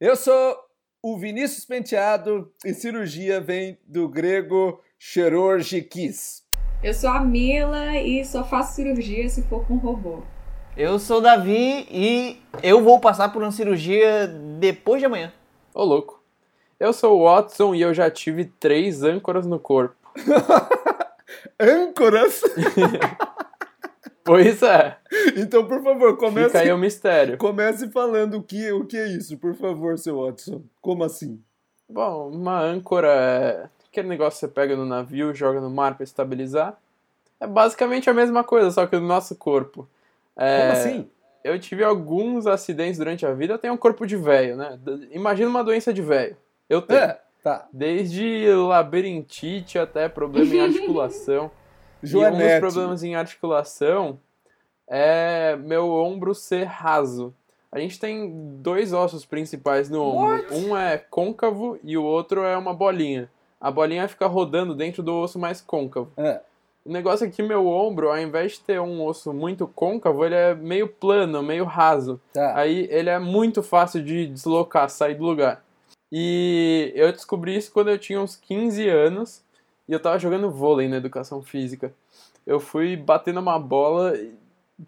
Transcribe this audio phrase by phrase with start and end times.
[0.00, 0.56] Eu sou
[1.02, 6.44] o Vinícius Penteado e cirurgia vem do grego chirurgikis.
[6.84, 10.22] Eu sou a Mila e só faço cirurgia se for com robô.
[10.76, 14.28] Eu sou o Davi e eu vou passar por uma cirurgia
[14.60, 15.32] depois de amanhã.
[15.74, 16.22] Ô, louco.
[16.78, 19.96] Eu sou o Watson e eu já tive três âncoras no corpo.
[21.58, 22.40] Âncoras?
[24.28, 24.96] Pois é.
[25.36, 27.38] Então, por favor, comece, Fica aí o mistério.
[27.38, 30.62] comece falando o que, o que é isso, por favor, seu Watson.
[30.82, 31.40] Como assim?
[31.88, 36.04] Bom, uma âncora é aquele negócio que você pega no navio, joga no mar para
[36.04, 36.76] estabilizar.
[37.40, 39.88] É basicamente a mesma coisa, só que no nosso corpo.
[40.36, 41.10] É, Como assim?
[41.42, 44.78] Eu tive alguns acidentes durante a vida, eu tenho um corpo de velho, né?
[45.10, 46.36] Imagina uma doença de velho.
[46.68, 47.00] Eu tenho.
[47.00, 47.66] É, tá.
[47.72, 51.50] Desde labirintite até problema em articulação.
[52.02, 54.18] E um dos problemas em articulação
[54.86, 57.34] é meu ombro ser raso.
[57.70, 60.46] A gente tem dois ossos principais no ombro.
[60.54, 63.30] Um é côncavo e o outro é uma bolinha.
[63.60, 66.10] A bolinha fica rodando dentro do osso mais côncavo.
[66.16, 66.40] É.
[66.84, 70.34] O negócio é que meu ombro, ao invés de ter um osso muito côncavo, ele
[70.34, 72.18] é meio plano, meio raso.
[72.32, 72.56] Tá.
[72.56, 75.62] Aí ele é muito fácil de deslocar, sair do lugar.
[76.10, 79.44] E eu descobri isso quando eu tinha uns 15 anos
[79.88, 81.92] e eu tava jogando vôlei na educação física.
[82.46, 84.14] Eu fui batendo uma bola,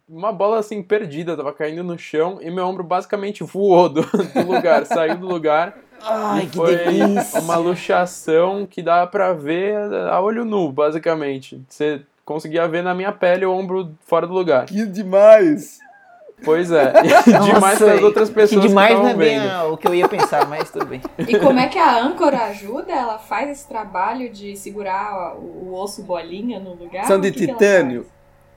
[0.09, 4.03] uma bola assim perdida, tava caindo no chão e meu ombro basicamente voou do,
[4.35, 5.77] do lugar, saiu do lugar.
[6.03, 7.41] Ai, que foi delícia!
[7.41, 9.77] uma luxação que dá pra ver
[10.11, 11.61] a olho nu, basicamente.
[11.69, 14.67] Você conseguia ver na minha pele o ombro fora do lugar.
[14.67, 15.79] Que demais!
[16.45, 19.39] Pois é, demais Nossa, para as outras que pessoas que demais não é bem
[19.71, 21.01] o que eu ia pensar, mas tudo bem.
[21.29, 22.93] E como é que a âncora ajuda?
[22.93, 27.05] Ela faz esse trabalho de segurar o, o osso bolinha no lugar?
[27.05, 28.07] São de que que titânio?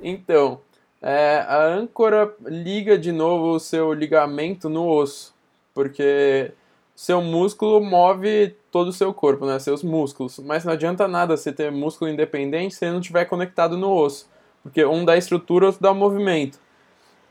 [0.02, 0.60] Então,
[1.02, 5.36] é, a âncora liga de novo o seu ligamento no osso,
[5.74, 6.54] porque
[6.96, 9.60] seu músculo move todo o seu corpo, né?
[9.60, 10.40] Seus músculos.
[10.40, 14.30] Mas não adianta nada você ter músculo independente se ele não estiver conectado no osso,
[14.62, 16.60] porque um dá estrutura, outro dá movimento.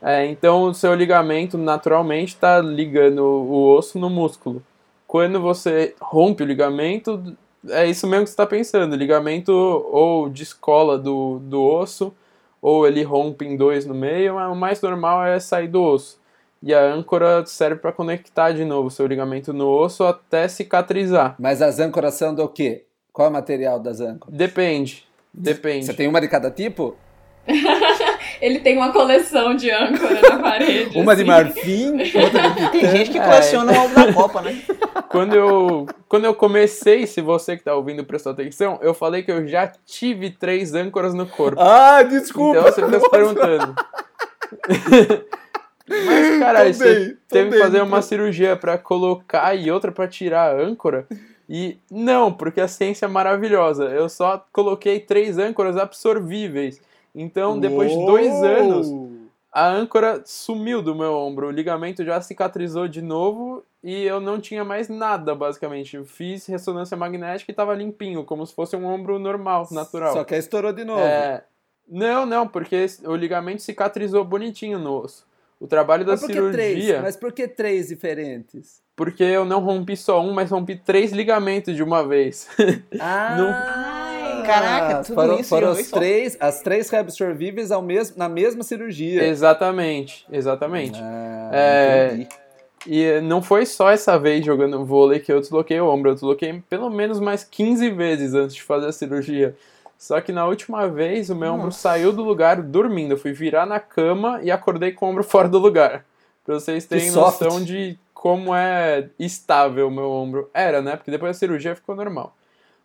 [0.03, 4.61] É, então, o seu ligamento naturalmente está ligando o osso no músculo.
[5.07, 7.37] Quando você rompe o ligamento,
[7.69, 8.93] é isso mesmo que você está pensando.
[8.93, 12.13] O ligamento ou descola do, do osso,
[12.61, 16.19] ou ele rompe em dois no meio, mas o mais normal é sair do osso.
[16.61, 21.35] E a âncora serve para conectar de novo o seu ligamento no osso até cicatrizar.
[21.39, 22.83] Mas as âncoras são do quê?
[23.13, 24.35] Qual é o material das âncoras?
[24.35, 25.05] Depende.
[25.33, 25.85] Depende.
[25.85, 26.95] Você tem uma de cada tipo?
[28.43, 30.97] Ele tem uma coleção de âncora na parede.
[30.99, 31.31] Uma de assim.
[31.31, 33.23] marfim, outra de Tem gente que É.
[33.23, 34.61] coleciona o álbum da Copa, né?
[35.07, 39.31] Quando eu, quando eu comecei, se você que está ouvindo prestou atenção, eu falei que
[39.31, 41.61] eu já tive três âncoras no corpo.
[41.61, 42.57] Ah, desculpa!
[42.59, 43.75] Então você fica se perguntando.
[45.87, 49.69] Mas, cara, Tô você bem, teve que bem, fazer tô- uma cirurgia pra colocar e
[49.69, 51.05] outra pra tirar a âncora.
[51.47, 53.85] E não, porque a ciência é maravilhosa.
[53.85, 56.81] Eu só coloquei três âncoras absorvíveis.
[57.13, 58.45] Então, depois de dois Uou!
[58.45, 58.87] anos,
[59.51, 61.47] a âncora sumiu do meu ombro.
[61.47, 65.95] O ligamento já cicatrizou de novo e eu não tinha mais nada, basicamente.
[65.95, 70.13] Eu fiz ressonância magnética e tava limpinho, como se fosse um ombro normal, natural.
[70.13, 71.01] Só que aí estourou de novo.
[71.01, 71.43] É,
[71.87, 75.25] não, não, porque o ligamento cicatrizou bonitinho no osso.
[75.59, 77.01] O trabalho da Mas por que cirurgia, três?
[77.01, 78.83] Mas por que três diferentes?
[78.95, 82.47] porque eu não rompi só um, mas rompi três ligamentos de uma vez.
[82.99, 83.35] Ah,
[84.43, 85.97] Caraca, tudo foram, isso foram só.
[85.97, 89.23] três, as três reabsorvíveis ao mesmo, na mesma cirurgia.
[89.25, 90.99] exatamente, exatamente.
[91.01, 92.27] Ah, É.
[92.85, 96.61] E não foi só essa vez jogando vôlei que eu desloquei o ombro, eu desloquei
[96.69, 99.55] pelo menos mais 15 vezes antes de fazer a cirurgia.
[99.97, 103.11] Só que na última vez o meu ombro saiu do lugar dormindo.
[103.13, 106.03] Eu fui virar na cama e acordei com o ombro fora do lugar.
[106.45, 110.49] Pra vocês terem noção de como é estável o meu ombro.
[110.53, 110.97] Era, né?
[110.97, 112.35] Porque depois da cirurgia ficou normal.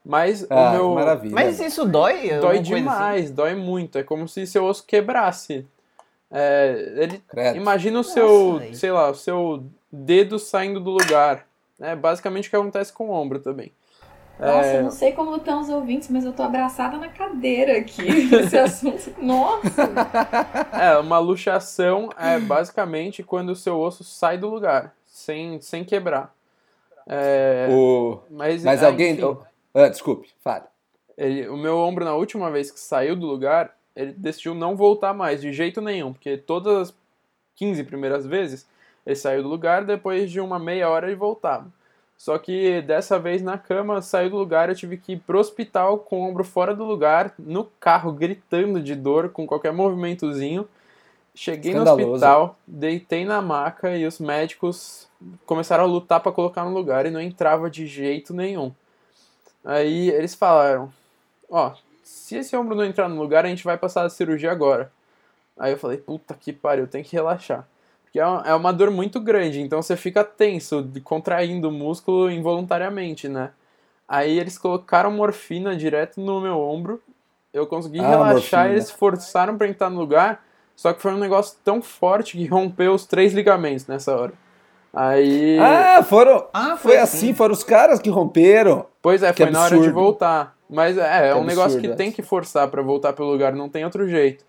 [0.05, 0.91] Mas Ah, o meu.
[0.95, 1.35] maravilha.
[1.35, 2.31] Mas isso dói?
[2.41, 2.63] Dói assim?
[2.63, 3.99] demais, dói muito.
[3.99, 5.67] É como se seu osso quebrasse.
[6.31, 7.57] É, ele Credo.
[7.57, 11.47] Imagina o seu, sei lá, o seu dedo saindo do lugar.
[11.81, 13.73] É basicamente o que acontece com o ombro também.
[14.39, 17.79] Nossa, É, eu não sei como estão os ouvintes, mas eu tô abraçada na cadeira
[17.79, 19.15] aqui nesse assunto.
[19.21, 19.91] Nossa!
[20.81, 26.33] é, uma luxação é basicamente quando o seu osso sai do lugar, sem, sem quebrar.
[27.07, 29.15] É, O- mas Mas é, alguém.
[29.15, 29.37] enfim,
[29.75, 30.65] ah, desculpe, fale.
[31.17, 35.13] ele- o meu ombro, na última vez que saiu do lugar, ele decidiu não voltar
[35.13, 36.95] mais, de jeito nenhum, porque todas as
[37.57, 38.67] 15 primeiras vezes
[39.05, 41.67] ele saiu do lugar, depois de uma meia hora ele voltava.
[42.17, 45.99] Só que dessa vez na cama, saiu do lugar, eu tive que ir pro hospital
[45.99, 50.69] com o ombro fora do lugar, no carro, gritando de dor, com qualquer movimentozinho.
[51.35, 51.85] Cheguei no
[52.15, 55.09] hospital, deitei na maca e os médicos
[55.47, 58.73] começaram a lutar pra colocar no lugar e não entrava de jeito nenhum.
[59.69, 60.91] Aí eles falaram:
[61.51, 64.91] Ó, se esse ombro não entrar no lugar, a gente vai passar a cirurgia agora.
[65.59, 67.69] Aí eu falei: Puta que pariu, tem que relaxar.
[68.03, 72.31] Porque é uma, é uma dor muito grande, então você fica tenso, contraindo o músculo
[72.31, 73.51] involuntariamente, né?
[74.09, 77.03] Aí eles colocaram morfina direto no meu ombro.
[77.53, 80.43] Eu consegui Ah, relaxar, eles forçaram pra entrar no lugar.
[80.75, 84.33] Só que foi um negócio tão forte que rompeu os três ligamentos nessa hora.
[84.93, 85.59] Aí.
[85.59, 86.47] Ah, foram.
[86.53, 88.87] Ah, Foi assim, foram os caras que romperam.
[89.03, 89.95] pois é, que foi na hora de absurdo.
[89.95, 90.57] voltar.
[90.69, 92.17] Mas é, é um negócio que absurdo tem essa.
[92.17, 94.45] que forçar pra voltar pro lugar, não tem outro jeito.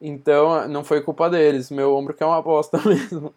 [0.00, 1.70] Então, não foi culpa deles.
[1.70, 3.34] Meu ombro que é uma bosta mesmo.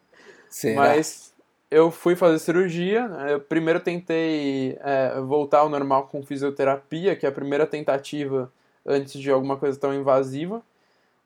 [0.50, 0.82] Será?
[0.82, 1.34] Mas
[1.72, 3.08] eu fui fazer cirurgia.
[3.08, 3.34] né?
[3.34, 8.52] Eu primeiro tentei é, voltar ao normal com fisioterapia, que é a primeira tentativa
[8.86, 10.62] antes de alguma coisa tão invasiva.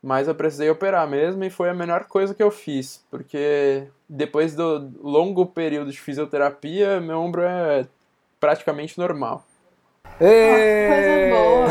[0.02, 4.56] Mas eu precisei operar mesmo e foi a melhor coisa que eu fiz, porque depois
[4.56, 7.86] do longo período de fisioterapia, meu ombro é
[8.40, 9.44] praticamente normal.
[10.20, 10.88] Ê!
[10.88, 11.68] Coisa boa.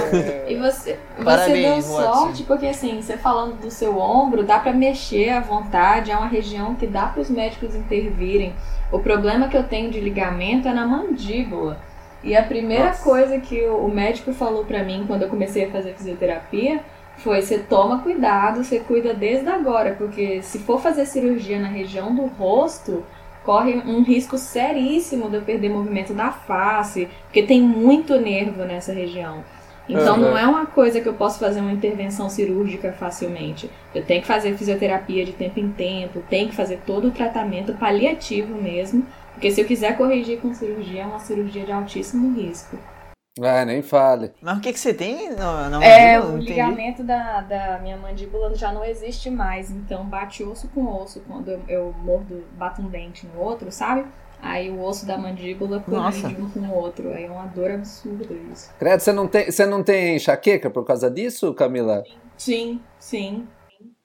[0.49, 2.13] E você, você deu Watson.
[2.13, 6.29] sorte, porque assim, você falando do seu ombro, dá pra mexer à vontade, é uma
[6.29, 8.55] região que dá para os médicos intervirem.
[8.93, 11.81] O problema que eu tenho de ligamento é na mandíbula.
[12.23, 13.03] E a primeira Nossa.
[13.03, 16.81] coisa que o o médico falou pra mim quando eu comecei a fazer fisioterapia
[17.19, 22.15] foi: você toma cuidado, você cuida desde agora, porque se for fazer cirurgia na região
[22.15, 23.05] do rosto,
[23.45, 28.93] corre um risco seríssimo de eu perder movimento da face, porque tem muito nervo nessa
[28.93, 29.45] região.
[29.89, 30.31] Então Aham.
[30.31, 33.71] não é uma coisa que eu posso fazer uma intervenção cirúrgica facilmente.
[33.95, 37.73] Eu tenho que fazer fisioterapia de tempo em tempo, tenho que fazer todo o tratamento
[37.75, 42.77] paliativo mesmo, porque se eu quiser corrigir com cirurgia, é uma cirurgia de altíssimo risco.
[43.43, 44.33] Ah, nem fale.
[44.41, 46.33] Mas o que, que você tem na, na É, mandíbula?
[46.33, 51.21] o ligamento da, da minha mandíbula já não existe mais, então bate osso com osso
[51.29, 54.07] quando eu, eu mordo, bato um dente no outro, sabe?
[54.41, 57.11] Aí o osso da mandíbula colide um com o outro.
[57.13, 58.71] Aí é uma dor absurda isso.
[58.79, 62.05] Credo, você não tem, você não tem enxaqueca por causa disso, Camila?
[62.39, 63.47] Sim, sim.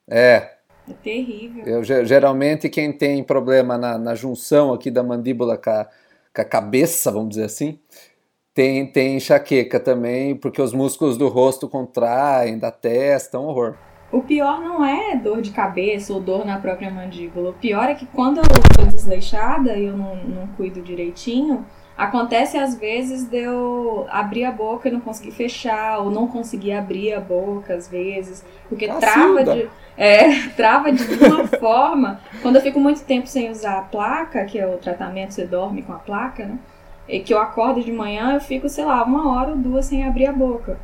[0.08, 0.56] É,
[0.88, 1.64] É terrível.
[1.64, 5.86] eu ge- geralmente quem tem problema na, na junção aqui da mandíbula com a,
[6.34, 7.78] com a cabeça, vamos dizer assim,
[8.54, 13.74] tem, tem enxaqueca também, porque os músculos do rosto contraem, da testa, é um horror.
[14.10, 17.50] O pior não é dor de cabeça ou dor na própria mandíbula.
[17.50, 21.64] O pior é que quando eu tô desleixada e eu não, não cuido direitinho,
[21.96, 26.72] acontece às vezes de eu abrir a boca e não conseguir fechar, ou não conseguir
[26.72, 29.44] abrir a boca às vezes, porque Cacilda.
[29.44, 32.20] trava de, é, trava de uma forma.
[32.42, 35.82] Quando eu fico muito tempo sem usar a placa, que é o tratamento, você dorme
[35.82, 36.58] com a placa, né?
[37.08, 40.04] E que eu acordo de manhã, eu fico, sei lá, uma hora ou duas sem
[40.04, 40.78] abrir a boca.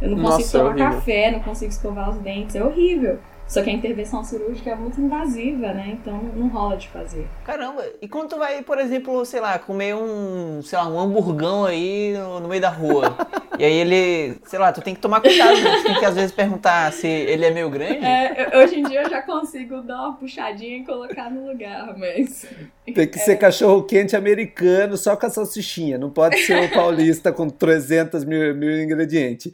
[0.00, 0.90] Eu não consigo Nossa, é tomar horrível.
[0.92, 3.18] café, não consigo escovar os dentes, é horrível.
[3.54, 5.96] Só que a intervenção cirúrgica é muito invasiva, né?
[6.00, 7.24] Então não rola de fazer.
[7.44, 11.64] Caramba, e quando tu vai, por exemplo, sei lá, comer um, sei lá, um hamburgão
[11.64, 13.16] aí no, no meio da rua,
[13.56, 15.76] e aí ele, sei lá, tu tem que tomar cuidado, né?
[15.76, 18.04] Tu tem que às vezes perguntar se ele é meio grande.
[18.04, 22.44] É, hoje em dia eu já consigo dar uma puxadinha e colocar no lugar, mas.
[22.84, 27.32] Tem que ser cachorro quente americano só com a salsichinha, não pode ser o paulista
[27.32, 29.52] com 300 mil, mil ingredientes.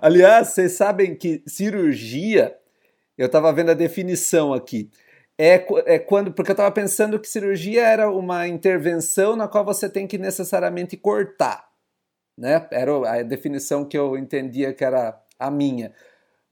[0.00, 2.54] Aliás, vocês sabem que cirurgia,
[3.22, 4.90] eu estava vendo a definição aqui,
[5.38, 9.88] é, é quando, porque eu estava pensando que cirurgia era uma intervenção na qual você
[9.88, 11.68] tem que necessariamente cortar,
[12.36, 12.66] né?
[12.70, 15.92] Era a definição que eu entendia que era a minha.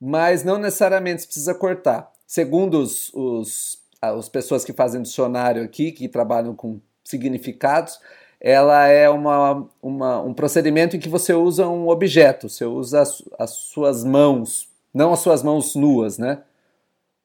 [0.01, 2.11] Mas não necessariamente você precisa cortar.
[2.27, 7.99] Segundo os, os, as pessoas que fazem dicionário aqui, que trabalham com significados,
[8.41, 13.23] ela é uma, uma, um procedimento em que você usa um objeto, você usa as,
[13.39, 16.43] as suas mãos, não as suas mãos nuas, né?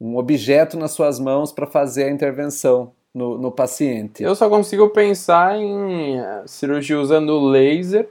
[0.03, 4.21] Um objeto nas suas mãos para fazer a intervenção no, no paciente.
[4.21, 8.09] Eu só consigo pensar em eh, cirurgia usando laser,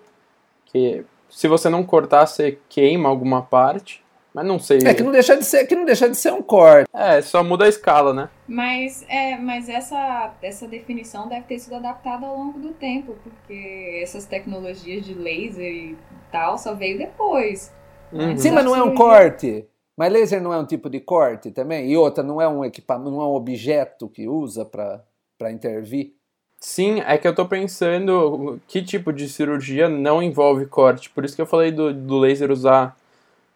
[0.66, 4.02] que se você não cortar, você queima alguma parte.
[4.34, 4.78] Mas não sei.
[4.87, 6.88] É que não deixa de ser, que não deixa de ser um corte.
[6.94, 8.30] É, só muda a escala, né?
[8.49, 14.00] Mas, é, mas essa, essa definição deve ter sido adaptada ao longo do tempo, porque
[14.02, 15.99] essas tecnologias de laser e
[16.30, 17.70] tal só veio depois.
[18.11, 18.34] Uhum.
[18.38, 19.66] Sim, mas não é um cirurgia- corte.
[19.96, 21.90] Mas laser não é um tipo de corte também?
[21.90, 26.12] E outra, não é um equipamento, não é um objeto que usa para intervir?
[26.58, 31.11] Sim, é que eu tô pensando que tipo de cirurgia não envolve corte.
[31.11, 32.96] Por isso que eu falei do, do laser usar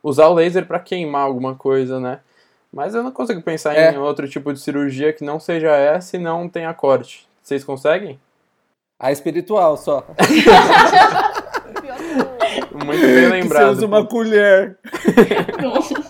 [0.03, 2.21] usar o laser pra queimar alguma coisa, né?
[2.73, 3.93] Mas eu não consigo pensar É.
[3.93, 7.27] em outro tipo de cirurgia que não seja essa e não tenha corte.
[7.43, 8.21] Vocês conseguem?
[9.01, 10.07] A espiritual só.
[12.85, 13.67] Muito bem lembrado.
[13.67, 14.79] Você usa uma colher.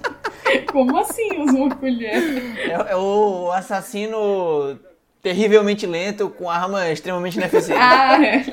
[0.76, 2.22] Como assim usa uma colher?
[2.58, 4.78] É, é o assassino
[5.22, 7.80] terrivelmente lento com arma extremamente ineficiente.
[7.80, 8.44] Ah, é.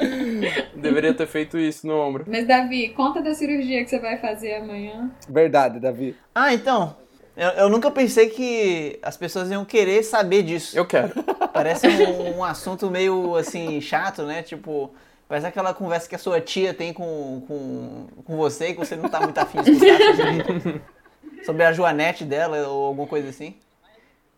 [0.73, 2.23] Deveria ter feito isso no ombro.
[2.25, 5.11] Mas Davi, conta da cirurgia que você vai fazer amanhã.
[5.27, 6.15] Verdade, Davi.
[6.33, 6.95] Ah, então.
[7.35, 10.77] Eu, eu nunca pensei que as pessoas iam querer saber disso.
[10.77, 11.11] Eu quero.
[11.51, 14.41] Parece um, um assunto meio assim, chato, né?
[14.41, 14.93] Tipo,
[15.27, 18.95] parece aquela conversa que a sua tia tem com, com, com você e que você
[18.95, 20.81] não tá muito afim de escutar
[21.45, 23.55] sobre, a Joanete dela ou alguma coisa assim.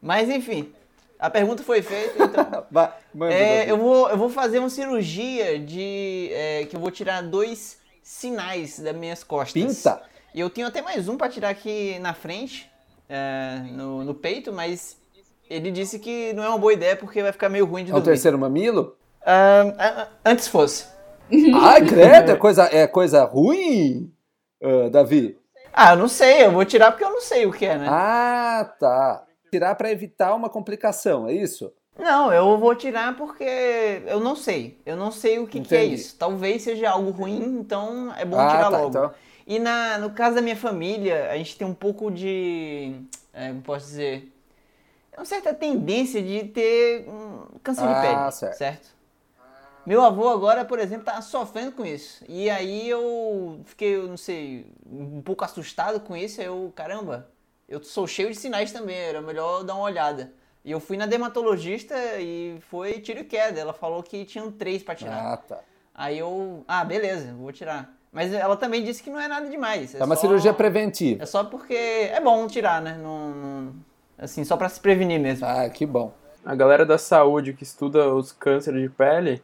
[0.02, 0.72] Mas enfim,
[1.20, 2.66] a pergunta foi feita, então.
[3.30, 6.30] É, eu, vou, eu vou fazer uma cirurgia de.
[6.34, 9.54] é, que eu vou tirar dois sinais das minhas costas.
[9.54, 10.02] Pinta?
[10.34, 12.70] E eu tenho até mais um pra tirar aqui na frente,
[13.08, 14.98] é, no, no peito, mas
[15.50, 17.94] ele disse que não é uma boa ideia porque vai ficar meio ruim de É
[17.94, 18.12] o dormir.
[18.12, 18.98] terceiro mamilo?
[19.26, 20.86] Ah, antes fosse.
[21.56, 24.12] Ai, credo, é coisa, é coisa ruim,
[24.62, 25.38] ah, Davi?
[25.78, 27.88] Ah, eu não sei, eu vou tirar porque eu não sei o que é, né?
[27.90, 29.26] Ah, tá.
[29.52, 31.72] Tirar para evitar uma complicação, é isso?
[32.00, 34.80] Não, eu vou tirar porque eu não sei.
[34.86, 36.16] Eu não sei o que, que é isso.
[36.18, 38.88] Talvez seja algo ruim, então é bom Ah, tirar tá, logo.
[38.90, 39.14] então.
[39.46, 42.94] E na, no caso da minha família, a gente tem um pouco de.
[43.34, 44.32] É, posso dizer?
[45.12, 48.32] É uma certa tendência de ter um câncer de Ah, pele.
[48.32, 48.58] certo.
[48.58, 48.95] certo?
[49.86, 52.24] Meu avô agora, por exemplo, tá sofrendo com isso.
[52.28, 56.42] E aí eu fiquei, eu não sei, um pouco assustado com isso.
[56.42, 57.30] Aí eu, caramba,
[57.70, 60.32] eu sou cheio de sinais também, era melhor dar uma olhada.
[60.64, 63.60] E eu fui na dermatologista e foi tiro e queda.
[63.60, 65.34] Ela falou que tinham três pra tirar.
[65.34, 65.60] Ah, tá.
[65.94, 67.94] Aí eu, ah, beleza, vou tirar.
[68.12, 69.94] Mas ela também disse que não é nada demais.
[69.94, 71.22] É uma só- cirurgia preventiva.
[71.22, 72.98] É só porque é bom tirar, né?
[73.02, 73.76] Não, não-
[74.18, 75.46] assim, só pra se prevenir mesmo.
[75.46, 76.14] Ah, que bom.
[76.44, 79.44] A galera da saúde que estuda os cânceres de pele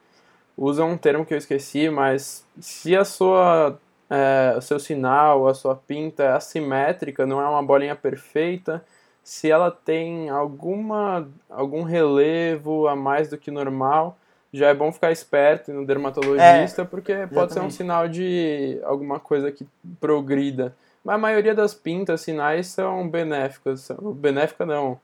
[0.62, 5.54] usa um termo que eu esqueci, mas se a sua, é, o seu sinal, a
[5.56, 8.84] sua pinta é assimétrica, não é uma bolinha perfeita,
[9.24, 14.18] se ela tem alguma, algum relevo a mais do que normal,
[14.54, 17.74] já é bom ficar esperto no dermatologista, porque pode ser um exatamente.
[17.74, 19.66] sinal de alguma coisa que
[20.00, 20.76] progrida.
[21.04, 23.90] Mas a maioria das pintas, sinais, são benéficas.
[24.16, 25.00] Benéfica não.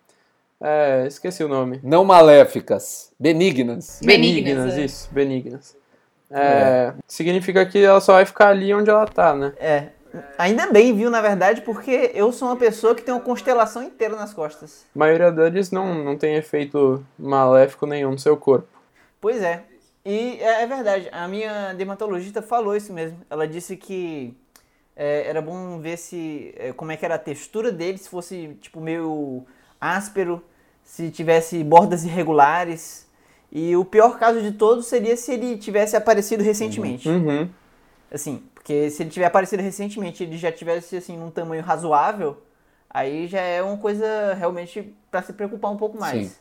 [0.61, 1.79] É, esqueci o nome.
[1.83, 3.99] Não maléficas, benignas.
[4.03, 4.85] Benignas, é.
[4.85, 5.77] isso, benignas.
[6.29, 9.53] É, Significa que ela só vai ficar ali onde ela tá, né?
[9.59, 9.89] É.
[10.37, 14.15] Ainda bem, viu, na verdade, porque eu sou uma pessoa que tem uma constelação inteira
[14.15, 14.85] nas costas.
[14.95, 18.67] A maioria deles não, não tem efeito maléfico nenhum no seu corpo.
[19.21, 19.63] Pois é.
[20.05, 23.19] E é, é verdade, a minha dermatologista falou isso mesmo.
[23.29, 24.33] Ela disse que
[24.95, 28.57] é, era bom ver se é, como é que era a textura dele, se fosse
[28.61, 29.45] tipo meio
[29.79, 30.43] áspero,
[30.83, 33.07] se tivesse bordas irregulares.
[33.51, 37.07] E o pior caso de todos seria se ele tivesse aparecido recentemente.
[37.07, 37.49] Uhum.
[38.11, 42.37] Assim, porque se ele tiver aparecido recentemente, ele já tivesse assim num tamanho razoável,
[42.89, 46.27] aí já é uma coisa realmente pra se preocupar um pouco mais.
[46.27, 46.35] Sim.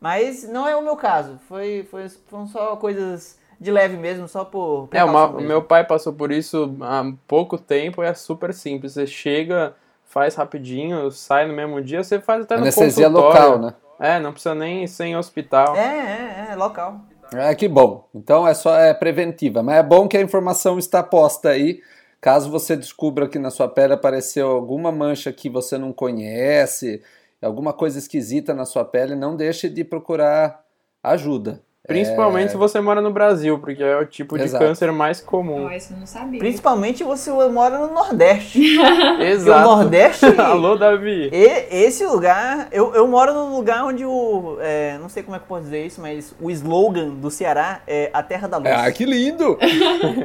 [0.00, 1.38] Mas não é o meu caso.
[1.46, 5.46] Foi, foi foram só coisas de leve mesmo, só por É, uma, mesmo.
[5.46, 8.94] meu pai passou por isso há pouco tempo e é super simples.
[8.94, 9.74] Você chega,
[10.10, 13.50] faz rapidinho, sai no mesmo dia, você faz até no Anestesia consultório.
[13.50, 13.74] local, né?
[14.00, 15.76] É, não precisa nem ser em hospital.
[15.76, 17.00] É, é, é, local.
[17.32, 18.08] É que bom.
[18.12, 21.80] Então é só é preventiva, mas é bom que a informação está posta aí.
[22.20, 27.00] Caso você descubra que na sua pele apareceu alguma mancha que você não conhece,
[27.40, 30.64] alguma coisa esquisita na sua pele, não deixe de procurar
[31.02, 31.62] ajuda.
[31.90, 34.64] Principalmente se você mora no Brasil, porque é o tipo de Exato.
[34.64, 35.64] câncer mais comum.
[35.64, 36.38] Não, isso eu não sabia.
[36.38, 38.60] Principalmente se você mora no Nordeste.
[38.78, 39.68] Porque o Exato.
[39.68, 40.26] Nordeste.
[40.40, 41.30] Alô, Davi.
[41.32, 44.56] E esse lugar, eu, eu moro num lugar onde o.
[44.60, 47.82] é, não sei como é que eu posso dizer isso, mas o slogan do Ceará
[47.88, 48.70] é a terra da luz.
[48.70, 49.58] Ah, que lindo!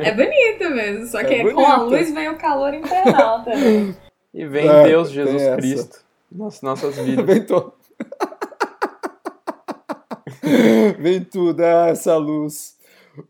[0.03, 3.95] É bonito mesmo, só que É com a luz vem o calor infernal também.
[4.33, 5.55] E vem É, Deus Jesus.
[5.55, 5.99] Cristo
[6.31, 7.25] nas nossas vidas.
[7.25, 7.73] Vem tudo.
[10.99, 12.75] Vem tudo, ah, essa luz.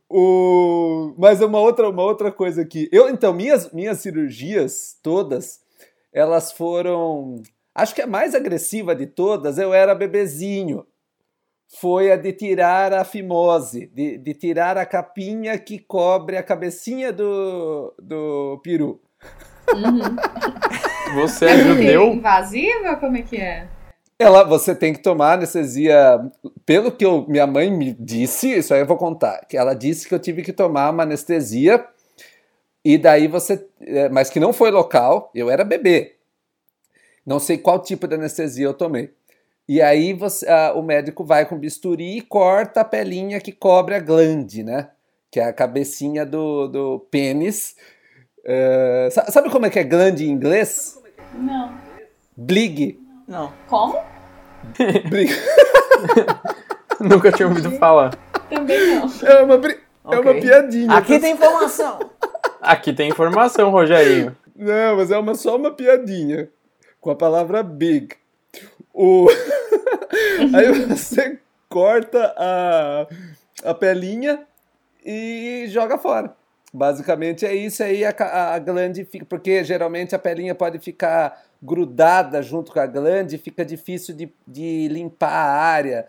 [0.09, 1.13] O...
[1.17, 2.89] Mas uma outra, uma outra coisa aqui.
[2.91, 5.59] Eu, então, minhas, minhas cirurgias todas,
[6.11, 7.41] elas foram.
[7.73, 10.85] Acho que a mais agressiva de todas, eu era bebezinho.
[11.79, 17.11] Foi a de tirar a fimose, de, de tirar a capinha que cobre a cabecinha
[17.11, 19.01] do, do peru.
[19.73, 20.15] Uhum.
[21.21, 22.13] Você é judeu?
[22.13, 22.95] Invasiva?
[22.97, 23.67] Como é que é?
[24.17, 26.19] Ela, você tem que tomar anestesia.
[26.65, 29.45] Pelo que eu, minha mãe me disse, isso aí eu vou contar.
[29.45, 31.85] Que ela disse que eu tive que tomar uma anestesia
[32.83, 35.31] e daí você, é, mas que não foi local.
[35.35, 36.15] Eu era bebê.
[37.25, 39.11] Não sei qual tipo de anestesia eu tomei.
[39.67, 43.95] E aí você, ah, o médico vai com bisturi e corta a pelinha que cobre
[43.95, 44.91] a glande, né?
[45.31, 47.75] Que é a cabecinha do, do pênis.
[49.11, 51.01] Sa- sabe como é que é glande em inglês?
[51.33, 51.75] Não.
[52.37, 52.99] Blig.
[53.27, 53.51] Não.
[53.67, 53.99] Como?
[56.99, 58.15] Nunca tinha ouvido falar.
[58.49, 59.09] Também não.
[59.23, 59.79] É uma, bri-
[60.11, 60.91] é uma piadinha.
[60.93, 61.99] Aqui tem informação.
[62.61, 64.35] Aqui tem informação, Rogerinho.
[64.55, 66.49] Não, mas é uma, só uma piadinha.
[67.01, 68.15] Com a palavra big.
[68.93, 69.27] O...
[70.55, 71.39] Aí você
[71.69, 73.07] corta a,
[73.63, 74.43] a pelinha
[75.03, 76.33] e joga fora.
[76.73, 78.13] Basicamente é isso aí, a,
[78.53, 79.25] a glande fica.
[79.25, 84.87] Porque geralmente a pelinha pode ficar grudada junto com a glande, fica difícil de, de
[84.89, 86.07] limpar a área.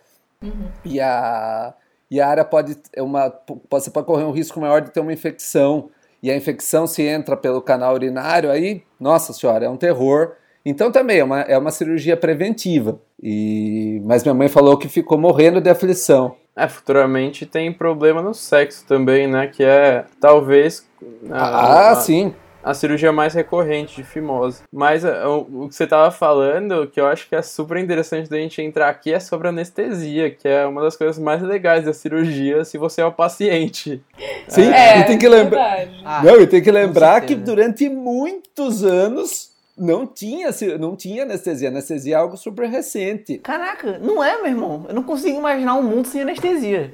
[0.84, 1.74] E a,
[2.10, 2.76] e a área pode.
[2.92, 3.32] É uma,
[3.70, 5.90] você pode correr um risco maior de ter uma infecção.
[6.22, 10.32] E a infecção se entra pelo canal urinário, aí, nossa senhora, é um terror.
[10.64, 13.00] Então também é uma, é uma cirurgia preventiva.
[13.22, 16.34] E, mas minha mãe falou que ficou morrendo de aflição.
[16.56, 19.46] É, futuramente tem problema no sexo também, né?
[19.46, 20.88] Que é talvez
[21.30, 22.34] Ah, a, sim.
[22.68, 24.62] A cirurgia mais recorrente de fimose.
[24.72, 28.28] Mas é, o, o que você tava falando, que eu acho que é super interessante
[28.28, 31.92] da gente entrar aqui, é sobre anestesia, que é uma das coisas mais legais da
[31.92, 34.02] cirurgia se você é o paciente.
[34.48, 35.76] Sim, É, e tem que lembrar.
[35.76, 36.02] verdade.
[36.04, 41.68] Ah, Não, e tem que lembrar que durante muitos anos não tinha, não tinha anestesia.
[41.68, 43.38] Anestesia é algo super recente.
[43.38, 44.86] Caraca, não é, meu irmão.
[44.88, 46.92] Eu não consigo imaginar um mundo sem anestesia.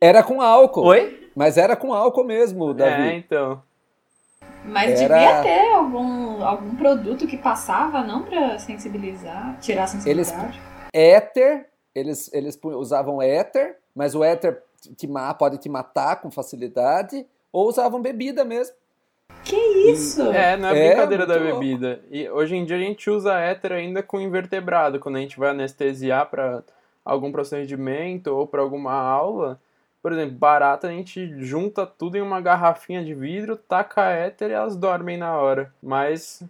[0.00, 0.84] Era com álcool.
[0.86, 1.18] Oi?
[1.34, 3.14] Mas era com álcool mesmo, É, Davi.
[3.16, 3.62] então.
[4.64, 10.60] Mas Era- devia ter algum, algum produto que passava, não pra sensibilizar, tirar a sensibilidade.
[10.92, 14.62] Éter, eles, eles usavam éter, mas o éter
[14.96, 18.74] te, ma- pode te matar com facilidade, ou usavam bebida mesmo.
[19.44, 19.56] Que
[19.90, 20.22] isso?
[20.30, 21.60] É, não é, É, brincadeira da muito louco.
[21.60, 22.00] bebida.
[22.10, 25.50] E hoje em dia a gente usa éter ainda com invertebrado, quando a gente vai
[25.50, 26.62] anestesiar para
[27.04, 29.60] algum procedimento ou para alguma aula.
[30.02, 34.52] Por exemplo, barata a gente junta tudo em uma garrafinha de vidro, taca éter e
[34.52, 35.72] elas dormem na hora.
[35.82, 36.42] Mas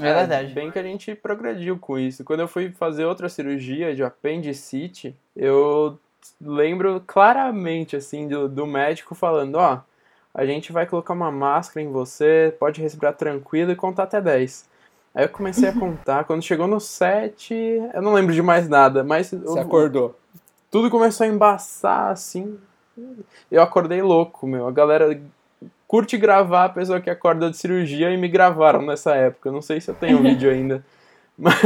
[0.00, 0.54] É verdade.
[0.54, 2.24] bem que a gente progrediu com isso.
[2.24, 5.98] Quando eu fui fazer outra cirurgia de apendicite, eu
[6.40, 9.80] lembro claramente assim do, do médico falando, ó,
[10.32, 14.66] a gente vai colocar uma máscara em você, pode respirar tranquilo e contar até 10.
[15.14, 17.54] Aí eu comecei a contar, quando chegou no 7,
[17.92, 20.18] eu não lembro de mais nada, mas Você eu- acordou.
[20.70, 22.58] tudo começou a embaçar assim.
[23.50, 24.66] Eu acordei louco, meu.
[24.66, 25.20] A galera
[25.86, 29.50] curte gravar a pessoa que acorda de cirurgia e me gravaram nessa época.
[29.52, 30.84] Não sei se eu tenho vídeo ainda.
[31.36, 31.56] Mas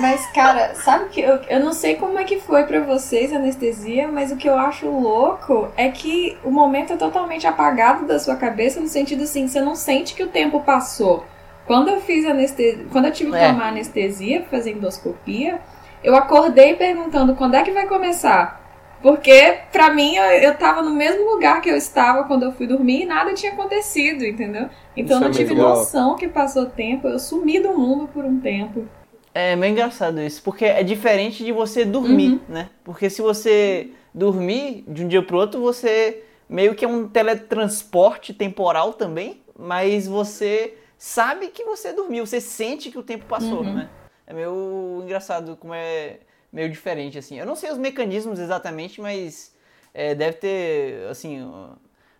[0.00, 3.36] Mas, cara, sabe que eu, eu não sei como é que foi pra vocês a
[3.36, 8.18] anestesia, mas o que eu acho louco é que o momento é totalmente apagado da
[8.18, 11.24] sua cabeça, no sentido assim, você não sente que o tempo passou.
[11.66, 13.48] Quando eu fiz anestesia, quando eu tive que É.
[13.48, 15.60] tomar anestesia, fazer endoscopia,
[16.02, 18.63] eu acordei perguntando quando é que vai começar.
[19.04, 22.66] Porque, pra mim, eu, eu tava no mesmo lugar que eu estava quando eu fui
[22.66, 24.70] dormir e nada tinha acontecido, entendeu?
[24.96, 25.76] Então Isso eu é não tive muito legal.
[25.76, 28.88] noção que passou tempo, eu sumi do mundo por um tempo.
[29.34, 32.40] É meio engraçado isso, porque é diferente de você dormir, Uhum.
[32.48, 32.70] né?
[32.82, 38.32] Porque se você dormir de um dia pro outro, você meio que é um teletransporte
[38.32, 43.74] temporal também, mas você sabe que você dormiu, você sente que o tempo passou, Uhum.
[43.74, 43.88] né?
[44.26, 46.20] É meio engraçado como é
[46.54, 47.38] meio diferente, assim.
[47.38, 49.52] Eu não sei os mecanismos exatamente, mas
[49.92, 51.70] é, deve ter, assim, o-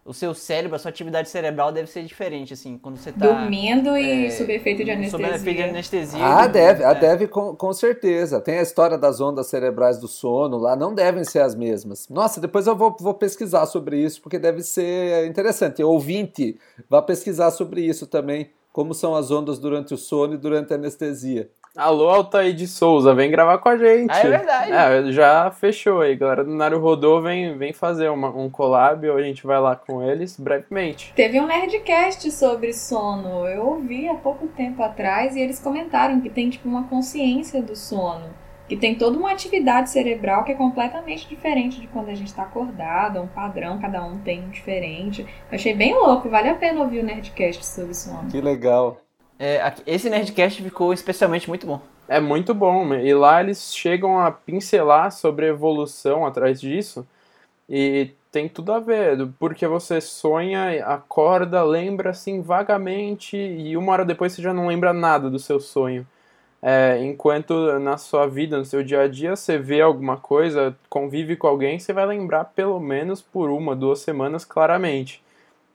[0.04, 3.26] o seu cérebro, a sua atividade cerebral deve ser diferente, assim, quando você tá...
[3.26, 5.36] Dormindo e é, sob efeito de Sob anestesia.
[5.36, 6.20] efeito de anestesia.
[6.22, 6.94] Ah, deve, ah, é.
[6.94, 8.38] deve com, com certeza.
[8.40, 12.06] Tem a história das ondas cerebrais do sono lá, não devem ser as mesmas.
[12.10, 15.82] Nossa, depois eu vou, vou pesquisar sobre isso, porque deve ser interessante.
[15.82, 16.58] Ouvinte,
[16.90, 20.76] vá pesquisar sobre isso também, como são as ondas durante o sono e durante a
[20.76, 21.48] anestesia.
[21.76, 24.08] Alô, Altair de Souza, vem gravar com a gente.
[24.12, 24.72] Ah, é verdade.
[24.72, 29.16] É, já fechou aí, galera do Naru Rodô vem, vem fazer uma- um collab, ou
[29.16, 31.12] a gente vai lá com eles brevemente.
[31.16, 33.48] Teve um Nerdcast sobre sono.
[33.48, 37.74] Eu ouvi há pouco tempo atrás e eles comentaram que tem tipo uma consciência do
[37.74, 38.26] sono.
[38.68, 42.44] Que tem toda uma atividade cerebral que é completamente diferente de quando a gente tá
[42.44, 45.22] acordado, é um padrão, cada um tem um diferente.
[45.22, 48.30] Eu achei bem louco, vale a pena ouvir o Nerdcast sobre sono.
[48.30, 48.96] Que legal.
[49.38, 51.80] É, esse Nerdcast ficou especialmente muito bom.
[52.06, 57.06] É muito bom, e lá eles chegam a pincelar sobre evolução atrás disso,
[57.68, 64.04] e tem tudo a ver, porque você sonha, acorda, lembra assim vagamente, e uma hora
[64.04, 66.06] depois você já não lembra nada do seu sonho.
[66.60, 71.36] É, enquanto na sua vida, no seu dia a dia, você vê alguma coisa, convive
[71.36, 75.23] com alguém, você vai lembrar pelo menos por uma, duas semanas claramente.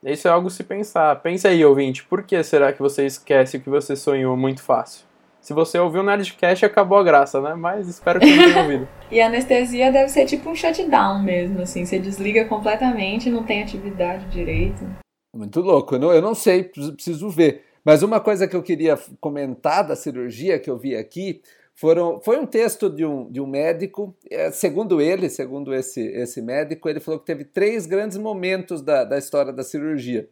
[0.02, 1.14] Isso é algo se pensar.
[1.16, 5.04] Pensa aí, ouvinte, por que será que você esquece o que você sonhou muito fácil?
[5.40, 7.54] Se você ouviu o Nerdcast, acabou a graça, né?
[7.54, 8.88] Mas espero que não tenha ouvido.
[9.10, 11.84] E a anestesia deve ser tipo um shutdown mesmo, assim.
[11.84, 14.88] Você desliga completamente, não tem atividade direito.
[15.34, 15.96] Muito louco.
[15.96, 17.64] Eu não, eu não sei, preciso, preciso ver.
[17.84, 21.40] Mas uma coisa que eu queria comentar da cirurgia que eu vi aqui
[21.80, 26.42] foram, foi um texto de um, de um médico, é, segundo ele, segundo esse, esse
[26.42, 30.28] médico, ele falou que teve três grandes momentos da, da história da cirurgia.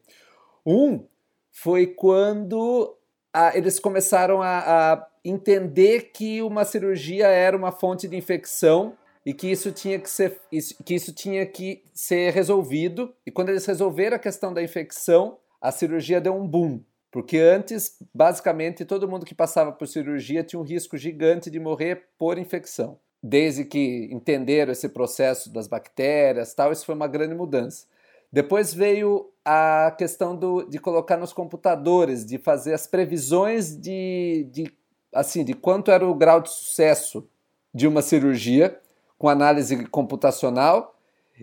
[0.66, 1.06] Um
[1.50, 2.94] foi quando
[3.32, 8.92] a, eles começaram a, a entender que uma cirurgia era uma fonte de infecção
[9.24, 10.38] e que isso tinha que ser,
[10.84, 13.14] que isso tinha que ser resolvido.
[13.24, 16.82] E quando eles resolveram a questão da infecção, a cirurgia deu um boom.
[17.10, 22.08] Porque antes, basicamente, todo mundo que passava por cirurgia tinha um risco gigante de morrer
[22.18, 22.98] por infecção.
[23.22, 27.86] Desde que entenderam esse processo das bactérias, tal, isso foi uma grande mudança.
[28.30, 34.70] Depois veio a questão do, de colocar nos computadores, de fazer as previsões de, de,
[35.12, 37.26] assim, de quanto era o grau de sucesso
[37.72, 38.78] de uma cirurgia
[39.18, 40.94] com análise computacional.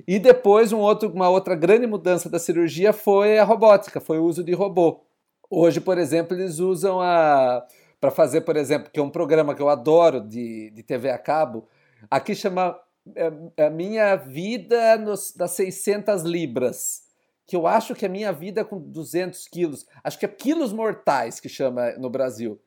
[0.07, 4.23] E depois um outro, uma outra grande mudança da cirurgia foi a robótica, foi o
[4.23, 5.04] uso de robô.
[5.49, 7.65] Hoje, por exemplo, eles usam a
[7.99, 11.17] para fazer, por exemplo, que é um programa que eu adoro de, de TV a
[11.17, 11.67] cabo,
[12.11, 12.79] aqui chama
[13.15, 17.03] é, a minha vida nos, das 600 libras,
[17.47, 21.39] que eu acho que é minha vida com 200 quilos, acho que é quilos mortais
[21.39, 22.59] que chama no Brasil.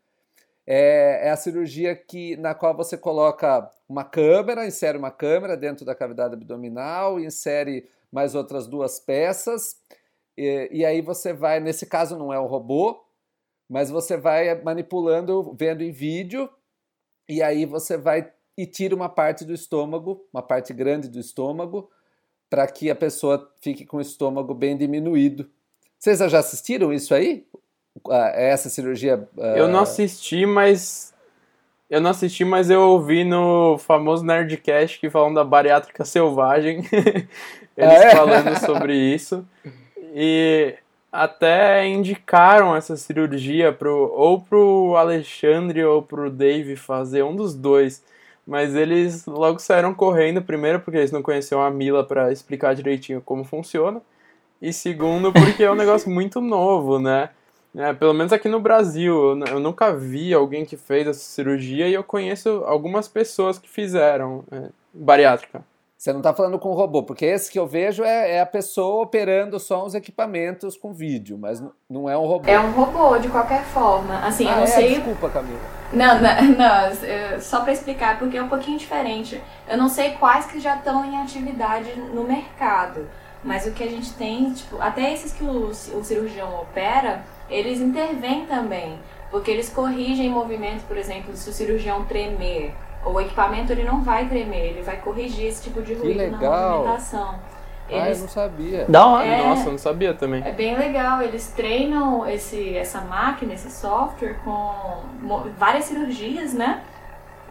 [0.67, 5.85] É, é, a cirurgia que, na qual você coloca uma câmera, insere uma câmera dentro
[5.85, 9.77] da cavidade abdominal, insere mais outras duas peças,
[10.39, 13.05] e, e aí você vai, nesse caso não é um robô,
[13.69, 16.49] mas você vai manipulando, vendo em vídeo,
[17.29, 21.91] e aí você vai e tira uma parte do estômago, uma parte grande do estômago,
[22.51, 25.49] para que a pessoa fique com o estômago bem diminuído.
[25.99, 27.47] Vocês já assistiram isso aí?
[28.35, 29.29] Essa cirurgia?
[29.37, 29.43] Uh...
[29.43, 31.15] Eu não assisti, mas
[31.91, 36.79] eu não assisti, mas eu ouvi no famoso Nerdcast que falam da bariátrica selvagem.
[37.77, 38.17] Eles ah, é?
[38.17, 39.47] falando sobre isso.
[40.15, 40.75] E
[41.11, 48.05] até indicaram essa cirurgia pro, ou pro Alexandre ou pro Dave fazer, um dos dois.
[48.47, 53.21] Mas eles logo saíram correndo, primeiro porque eles não conheciam a Mila para explicar direitinho
[53.21, 54.01] como funciona.
[54.61, 57.31] E segundo, porque é um negócio muito novo, né?
[57.77, 61.95] É, pelo menos aqui no Brasil, eu nunca vi alguém que fez essa cirurgia e
[61.95, 65.63] eu conheço algumas pessoas que fizeram é, bariátrica.
[65.99, 68.47] Você não está falando com o robô, porque esse que eu vejo é, é, a
[68.47, 72.49] pessoa operando só os equipamentos com vídeo, mas não é um robô.
[72.49, 74.17] É um robô, de qualquer forma.
[74.21, 74.67] Assim, ah, eu não é?
[74.69, 74.95] sei.
[74.95, 75.59] Desculpa, Camila.
[75.93, 79.43] Não, não, não só para explicar, porque é um pouquinho diferente.
[79.69, 83.11] Eu não sei quais que já estão em atividade no mercado,
[83.43, 87.81] mas o que a gente tem, tipo, até esses que o, o cirurgião opera, eles
[87.81, 89.01] intervêm também,
[89.33, 92.73] porque eles corrigem movimentos, por exemplo, se o cirurgião tremer
[93.05, 97.39] o equipamento ele não vai tremer, ele vai corrigir esse tipo de ruído na movimentação.
[97.89, 98.85] Eles, ah, eu não sabia.
[98.87, 99.27] Da hora.
[99.27, 100.43] É, Nossa, eu não sabia também.
[100.45, 101.23] É bem legal.
[101.23, 105.05] Eles treinam esse, essa máquina, esse software com
[105.57, 106.83] várias cirurgias, né?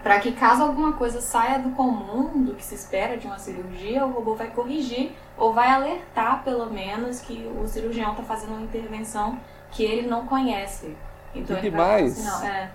[0.03, 4.05] Para que caso alguma coisa saia do comum, do que se espera de uma cirurgia,
[4.05, 8.61] o robô vai corrigir ou vai alertar, pelo menos, que o cirurgião está fazendo uma
[8.61, 9.39] intervenção
[9.71, 10.95] que ele não conhece.
[11.33, 12.23] Então, que demais!
[12.23, 12.71] Vai, é.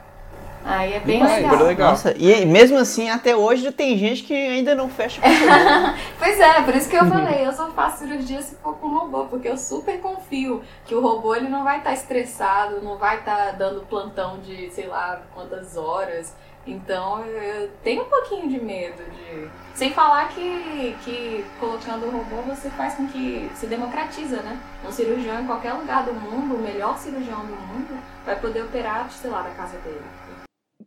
[0.64, 1.64] Aí é bem legal.
[1.64, 1.90] legal.
[1.90, 5.29] Nossa, e mesmo assim, até hoje tem gente que ainda não fecha com
[6.18, 9.25] Pois é, por isso que eu falei, eu só faço cirurgia se for com robô,
[9.25, 13.18] porque eu super confio que o robô ele não vai estar tá estressado, não vai
[13.18, 16.35] estar tá dando plantão de sei lá quantas horas.
[16.64, 19.48] Então eu tenho um pouquinho de medo de.
[19.75, 24.61] Sem falar que, que colocando o robô você faz com que se democratiza, né?
[24.87, 29.11] Um cirurgião em qualquer lugar do mundo, o melhor cirurgião do mundo, vai poder operar,
[29.11, 30.03] sei lá, da casa dele.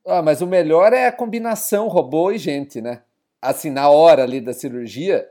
[0.05, 3.01] Ah, mas o melhor é a combinação robô e gente, né?
[3.41, 5.27] Assim, na hora ali da cirurgia,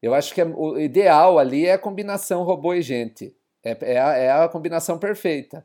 [0.00, 3.34] eu acho que é, o ideal ali é a combinação robô e gente.
[3.64, 5.64] É, é, a, é a combinação perfeita.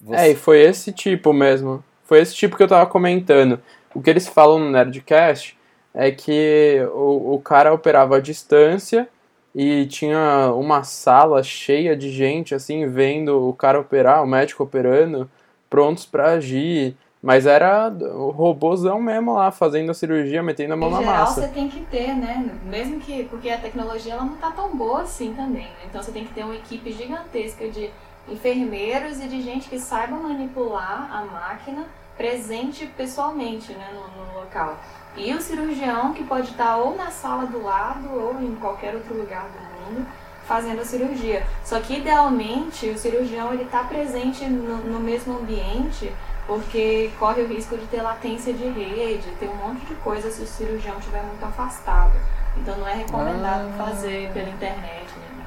[0.00, 0.20] Você...
[0.20, 1.82] É, e foi esse tipo mesmo.
[2.04, 3.60] Foi esse tipo que eu tava comentando.
[3.94, 5.58] O que eles falam no Nerdcast
[5.94, 9.08] é que o, o cara operava à distância
[9.54, 15.28] e tinha uma sala cheia de gente, assim, vendo o cara operar, o médico operando,
[15.68, 16.96] prontos para agir.
[17.22, 21.20] Mas era o robôzão mesmo lá, fazendo a cirurgia, metendo a mão em na geral,
[21.20, 21.40] massa.
[21.40, 22.48] você tem que ter, né?
[22.64, 23.24] Mesmo que.
[23.24, 25.86] Porque a tecnologia ela não tá tão boa assim também, né?
[25.86, 27.90] Então você tem que ter uma equipe gigantesca de
[28.28, 34.76] enfermeiros e de gente que saiba manipular a máquina presente pessoalmente né, no, no local.
[35.16, 39.16] E o cirurgião que pode estar ou na sala do lado ou em qualquer outro
[39.16, 40.06] lugar do mundo
[40.46, 41.46] fazendo a cirurgia.
[41.64, 46.10] Só que idealmente o cirurgião ele está presente no, no mesmo ambiente
[46.48, 50.42] porque corre o risco de ter latência de rede, ter um monte de coisa se
[50.42, 52.18] o cirurgião estiver muito afastado.
[52.56, 53.84] Então não é recomendado ah.
[53.84, 55.04] fazer pela internet.
[55.04, 55.44] Né?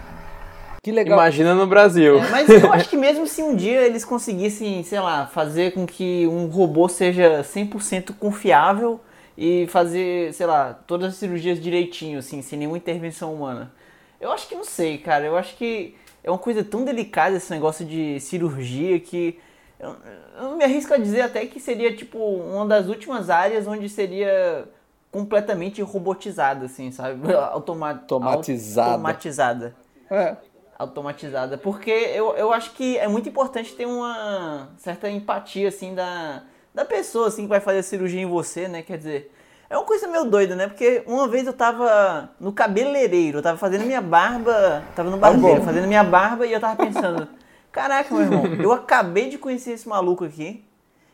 [0.84, 1.18] Que legal.
[1.18, 2.20] Imagina no Brasil.
[2.20, 5.88] É, mas eu acho que mesmo se um dia eles conseguissem, sei lá, fazer com
[5.88, 9.00] que um robô seja 100% confiável
[9.36, 13.74] e fazer, sei lá, todas as cirurgias direitinho, assim, sem nenhuma intervenção humana.
[14.20, 15.26] Eu acho que não sei, cara.
[15.26, 19.40] Eu acho que é uma coisa tão delicada esse negócio de cirurgia que
[19.82, 19.96] eu,
[20.40, 24.68] eu me arrisco a dizer até que seria tipo uma das últimas áreas onde seria
[25.12, 27.34] completamente robotizada, assim, sabe?
[27.34, 28.92] Automa automatizada.
[28.92, 29.76] Automatizada.
[30.10, 30.38] É.
[30.78, 31.58] Automatizada.
[31.58, 36.86] Porque eu, eu acho que é muito importante ter uma certa empatia, assim, da, da
[36.86, 38.84] pessoa, assim, que vai fazer a cirurgia em você, né?
[38.84, 39.32] Quer dizer,
[39.70, 40.68] é uma coisa meio doida, né?
[40.68, 45.62] Porque uma vez eu tava no cabeleireiro, eu tava fazendo minha barba, tava no barbeiro,
[45.64, 47.28] fazendo minha barba e eu tava pensando,
[47.72, 50.64] caraca, meu irmão, eu acabei de conhecer esse maluco aqui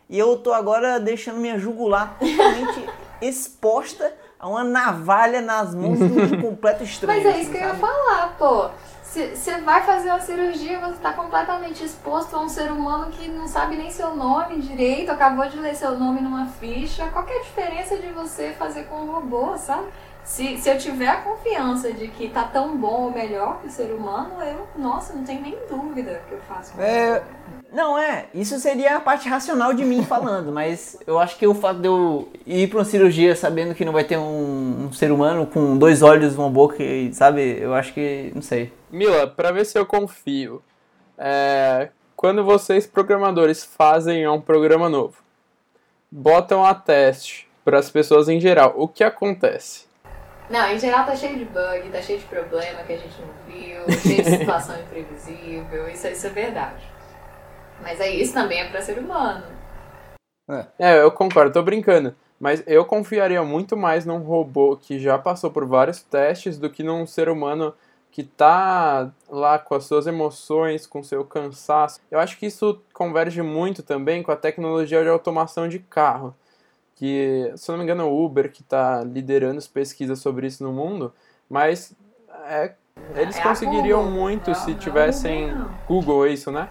[0.09, 2.89] e eu tô agora deixando minha jugular totalmente
[3.21, 7.23] exposta a uma navalha nas mãos de um completo estranho.
[7.23, 7.79] Mas é isso assim, que eu ia sabe?
[7.79, 8.69] falar, pô.
[9.03, 13.47] Você vai fazer uma cirurgia, você tá completamente exposto a um ser humano que não
[13.47, 17.07] sabe nem seu nome direito, acabou de ler seu nome numa ficha.
[17.07, 19.87] Qual é a diferença de você fazer com um robô, sabe?
[20.27, 23.71] Se, se eu tiver a confiança de que tá tão bom ou melhor que o
[23.71, 26.73] ser humano, eu, nossa, não tenho nem dúvida que eu faço.
[26.73, 27.23] com É,
[27.71, 31.55] Não, é, isso seria a parte racional de mim falando, mas eu acho que o
[31.55, 35.13] fato de eu ir pra uma cirurgia sabendo que não vai ter um, um ser
[35.13, 38.71] humano com dois olhos, uma boca, e, sabe, eu acho que, não sei.
[38.91, 40.61] Mila, pra ver se eu confio,
[41.17, 41.87] é,
[42.17, 45.15] quando vocês programadores fazem um programa novo,
[46.11, 49.86] botam a teste para as pessoas em geral, o que acontece?
[50.49, 53.27] Não, em geral tá cheio de bug, tá cheio de problema que a gente não
[53.45, 56.89] viu, cheio de situação imprevisível, isso, isso é verdade.
[57.81, 59.45] Mas aí isso também é pra ser humano.
[60.79, 62.15] É, eu concordo, tô brincando.
[62.39, 66.83] Mas eu confiaria muito mais num robô que já passou por vários testes do que
[66.83, 67.73] num ser humano
[68.11, 71.99] que tá lá com as suas emoções, com seu cansaço.
[72.09, 76.33] Eu acho que isso converge muito também com a tecnologia de automação de carro.
[76.97, 80.47] Que, se eu não me engano, é o Uber que está liderando as pesquisas sobre
[80.47, 81.13] isso no mundo,
[81.47, 81.93] mas
[82.45, 82.73] é,
[83.15, 85.51] eles É conseguiriam muito não- se não tivessem.
[85.51, 85.77] Não.
[85.87, 86.69] Google, é isso, né?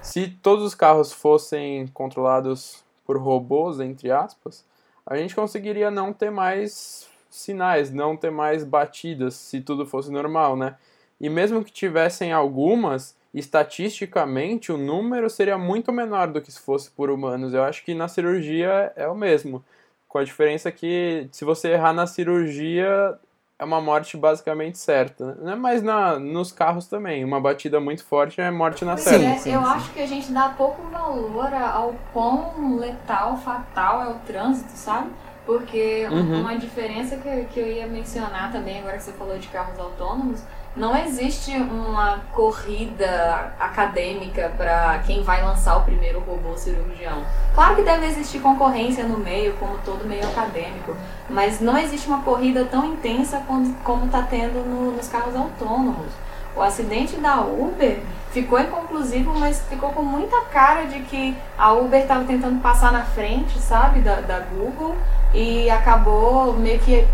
[0.00, 4.64] Se todos os carros fossem controlados por robôs, entre aspas,
[5.04, 10.56] a gente conseguiria não ter mais sinais, não ter mais batidas, se tudo fosse normal,
[10.56, 10.76] né?
[11.20, 16.90] E mesmo que tivessem algumas, estatisticamente o número seria muito menor do que se fosse
[16.90, 17.54] por humanos.
[17.54, 19.64] Eu acho que na cirurgia é o mesmo.
[20.08, 23.18] Com a diferença que se você errar na cirurgia,
[23.58, 25.34] é uma morte basicamente certa.
[25.34, 25.54] Né?
[25.54, 27.24] Mas na, nos carros também.
[27.24, 29.24] Uma batida muito forte é morte na certa.
[29.26, 34.08] é, sim, eu acho que a gente dá pouco valor ao quão letal, fatal é
[34.08, 35.10] o trânsito, sabe?
[35.44, 36.40] Porque um- Uhum.
[36.42, 40.42] uma diferença que, que eu ia mencionar também, agora que você falou de carros autônomos,
[40.78, 47.22] não existe uma corrida acadêmica para quem vai lançar o primeiro robô cirurgião.
[47.54, 50.96] Claro que deve existir concorrência no meio, como todo meio acadêmico,
[51.28, 56.12] mas não existe uma corrida tão intensa como, como tá tendo no- nos carros autônomos.
[56.56, 58.00] O acidente da Uber
[58.32, 63.02] ficou inconclusivo, mas ficou com muita cara de que a Uber estava tentando passar na
[63.04, 64.94] frente, sabe, da, da Google
[65.34, 67.06] e acabou meio que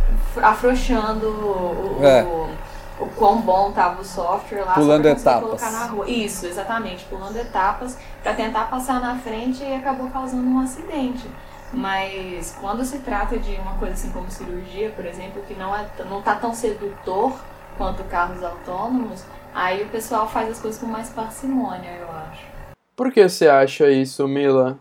[0.43, 2.23] afrouxando o- É.
[2.23, 2.49] o,
[2.99, 4.75] o quão bom tava o software lá.
[4.75, 5.43] Pulando pra conseguir etapas.
[5.43, 6.09] colocar na rua.
[6.09, 11.29] Isso, exatamente, pulando etapas para tentar passar na frente e acabou causando um acidente.
[11.73, 15.87] Mas quando se trata de uma coisa assim como cirurgia, por exemplo, que não, é,
[16.09, 17.33] não tá tão sedutor
[17.77, 22.47] quanto carros autônomos, aí o pessoal faz as coisas com mais parcimônia, eu acho.
[22.95, 24.79] Por que você acha isso, Mila?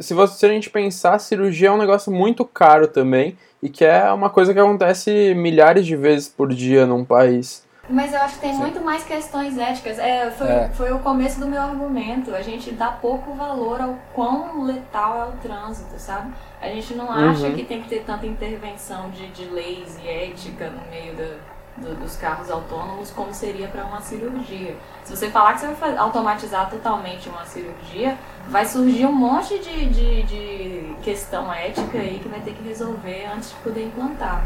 [0.00, 3.84] Se, você, se a gente pensar, cirurgia é um negócio muito caro também e que
[3.84, 7.66] é uma coisa que acontece milhares de vezes por dia num país.
[7.90, 8.58] Mas eu acho que tem Sim.
[8.60, 9.98] muito mais questões éticas.
[9.98, 10.68] É, foi, É.
[10.74, 12.34] foi o começo do meu argumento.
[12.34, 16.30] A gente dá pouco valor ao quão letal é o trânsito, sabe?
[16.60, 17.54] A gente não acha Uhum.
[17.54, 21.36] que tem que ter tanta intervenção de, de leis e ética no meio da-
[21.80, 24.76] do- dos carros autônomos como seria para uma cirurgia.
[25.04, 28.16] Se você falar que você vai automatizar totalmente uma cirurgia,
[28.48, 33.26] vai surgir um monte de, de, de questão ética aí que vai ter que resolver
[33.34, 34.42] antes de poder implantar.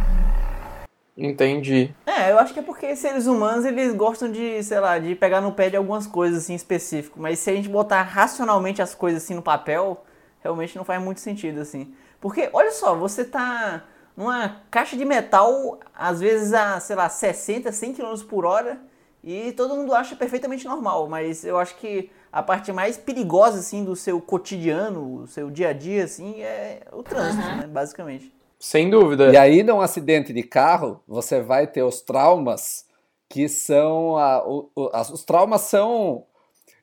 [1.17, 1.95] Entendi.
[2.07, 5.41] É, eu acho que é porque seres humanos, eles gostam de, sei lá, de pegar
[5.43, 9.23] no pé de algumas coisas assim específico, mas se a gente botar racionalmente as coisas
[9.23, 10.05] assim no papel,
[10.41, 11.95] realmente não faz muito sentido assim.
[12.21, 13.83] Porque olha só, você tá
[14.17, 18.81] numa caixa de metal, às vezes a, sei lá, 60, 100 km por hora,
[19.23, 23.85] e todo mundo acha perfeitamente normal, mas eu acho que a parte mais perigosa assim
[23.85, 27.57] do seu cotidiano, o seu dia a dia assim, é o trânsito, Uhum.
[27.59, 28.33] né, basicamente.
[28.59, 29.33] Sem dúvida.
[29.33, 32.85] E aí, num acidente de carro, você vai ter os traumas
[33.29, 36.25] que são a, o, os traumas são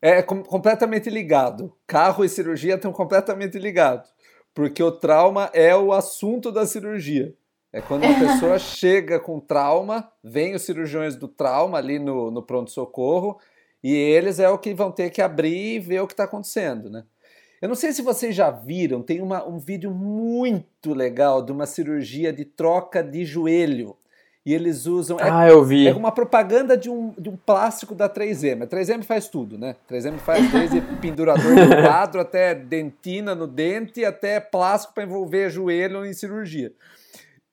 [0.02, 1.74] é com, completamente ligado.
[1.86, 4.10] Carro e cirurgia estão completamente ligados,
[4.54, 7.34] porque o trauma é o assunto da cirurgia.
[7.72, 12.42] É quando uma pessoa chega com trauma, vem os cirurgiões do trauma ali no, no
[12.42, 13.40] pronto-socorro,
[13.84, 16.90] e eles é o que vão ter que abrir e ver o que está acontecendo,
[16.90, 17.04] né?
[17.62, 21.66] Eu não sei se vocês já viram, tem uma, um vídeo muito legal de uma
[21.66, 23.98] cirurgia de troca de joelho.
[24.46, 25.20] E eles usam.
[25.20, 25.88] É, ah, eu vi.
[25.88, 28.64] É uma propaganda de um, de um plástico da 3M.
[28.64, 29.76] A 3M faz tudo, né?
[29.88, 35.50] A 3M faz desde pendurador de quadro até dentina no dente, até plástico para envolver
[35.50, 36.72] joelho em cirurgia.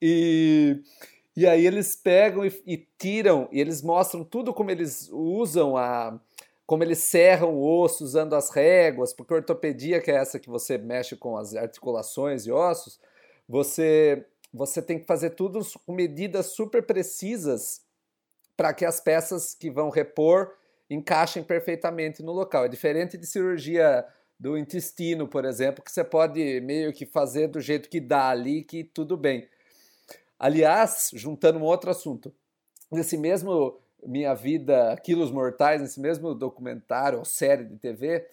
[0.01, 0.79] E,
[1.35, 6.17] e aí eles pegam e, e tiram, e eles mostram tudo como eles usam a
[6.67, 10.49] como eles serram o osso usando as réguas, porque a ortopedia, que é essa que
[10.49, 12.99] você mexe com as articulações e ossos,
[13.47, 14.25] você,
[14.57, 17.81] você tem que fazer tudo com medidas super precisas
[18.55, 20.51] para que as peças que vão repor
[20.89, 22.65] encaixem perfeitamente no local.
[22.65, 24.05] É diferente de cirurgia
[24.39, 28.63] do intestino, por exemplo, que você pode meio que fazer do jeito que dá ali,
[28.63, 29.47] que tudo bem.
[30.39, 32.33] Aliás, juntando um outro assunto,
[32.91, 38.25] nesse mesmo minha Vida, Quilos Mortais, nesse mesmo documentário ou série de TV,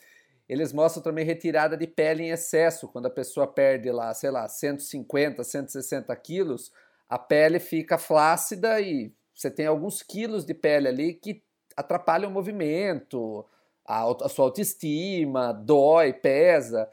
[0.55, 2.89] eles mostram também retirada de pele em excesso.
[2.89, 6.73] Quando a pessoa perde lá, sei lá, 150, 160 quilos,
[7.09, 11.43] a pele fica flácida e você tem alguns quilos de pele ali que
[11.77, 13.45] atrapalham o movimento,
[13.85, 16.89] a, a sua autoestima, dói, pesa.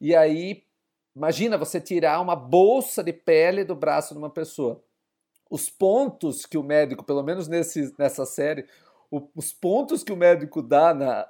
[0.00, 0.64] E aí,
[1.14, 4.82] imagina você tirar uma bolsa de pele do braço de uma pessoa
[5.54, 8.66] os pontos que o médico, pelo menos nesse, nessa série,
[9.08, 11.28] o, os pontos que o médico dá na,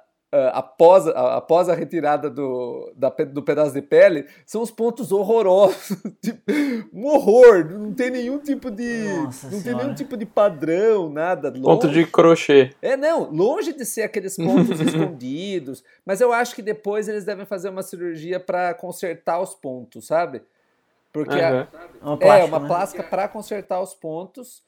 [0.53, 5.97] após, uh, após a retirada do, da, do pedaço de pele, são os pontos horrorosos.
[6.21, 6.51] tipo,
[6.93, 9.03] um horror, não tem nenhum tipo de.
[9.03, 9.63] Nossa não senhora.
[9.63, 11.49] tem nenhum tipo de padrão, nada.
[11.49, 11.61] Longe.
[11.61, 12.71] Ponto de crochê.
[12.81, 15.83] É, não, longe de ser aqueles pontos escondidos.
[16.05, 20.41] Mas eu acho que depois eles devem fazer uma cirurgia para consertar os pontos, sabe?
[21.11, 21.67] Porque uhum.
[22.01, 22.67] a, uma plástica, é uma né?
[22.67, 24.63] plástica para consertar os pontos.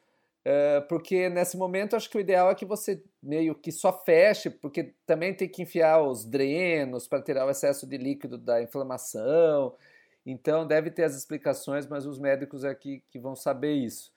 [0.49, 4.49] É, porque nesse momento acho que o ideal é que você meio que só feche,
[4.49, 9.73] porque também tem que enfiar os drenos para tirar o excesso de líquido da inflamação.
[10.25, 14.09] Então deve ter as explicações, mas os médicos aqui que vão saber isso.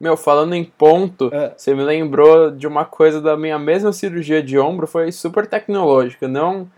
[0.00, 1.54] Meu, falando em ponto, é.
[1.56, 6.26] você me lembrou de uma coisa da minha mesma cirurgia de ombro, foi super tecnológica.
[6.26, 6.68] Não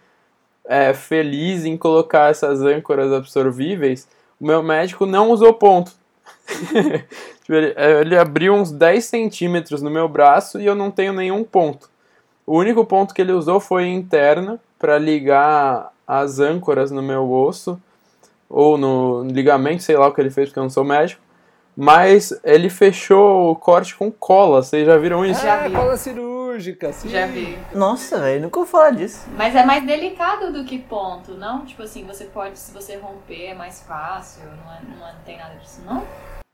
[0.66, 4.06] é, feliz em colocar essas âncoras absorvíveis,
[4.38, 5.97] o meu médico não usou ponto.
[7.48, 11.42] Tipo, ele, ele, abriu uns 10 centímetros no meu braço e eu não tenho nenhum
[11.42, 11.88] ponto.
[12.46, 17.80] O único ponto que ele usou foi interna para ligar as âncoras no meu osso
[18.48, 21.22] ou no ligamento, sei lá o que ele fez porque eu não sou médico.
[21.80, 25.40] Mas ele fechou o corte com cola, vocês já viram isso?
[25.40, 25.72] Já vi.
[25.72, 27.08] cola cirúrgica, sim.
[27.08, 27.56] Já vi.
[27.72, 29.28] Nossa, velho, nunca vou falar disso.
[29.36, 31.64] Mas é mais delicado do que ponto, não?
[31.64, 35.20] Tipo assim, você pode, se você romper, é mais fácil, não, é, não, é, não
[35.24, 36.04] tem nada disso, não?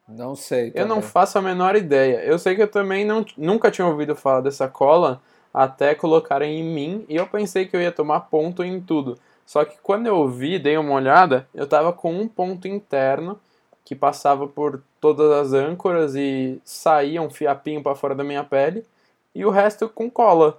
[0.06, 0.72] Não sei.
[0.72, 0.82] Também.
[0.82, 2.22] Eu não faço a menor ideia.
[2.22, 5.22] Eu sei que eu também não, nunca tinha ouvido falar dessa cola
[5.54, 9.18] até colocarem em mim e eu pensei que eu ia tomar ponto em tudo.
[9.46, 13.40] Só que quando eu vi, dei uma olhada, eu tava com um ponto interno
[13.84, 18.86] que passava por todas as âncoras e saía um fiapinho para fora da minha pele
[19.34, 20.58] e o resto com cola.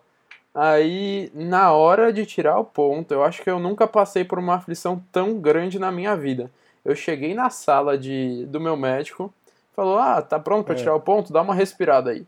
[0.54, 4.54] Aí, na hora de tirar o ponto, eu acho que eu nunca passei por uma
[4.54, 6.52] aflição tão grande na minha vida.
[6.86, 9.34] Eu cheguei na sala de, do meu médico,
[9.76, 10.78] falou: Ah, tá pronto para é.
[10.78, 11.34] tirar o ponto?
[11.34, 12.24] Dá uma respirada aí.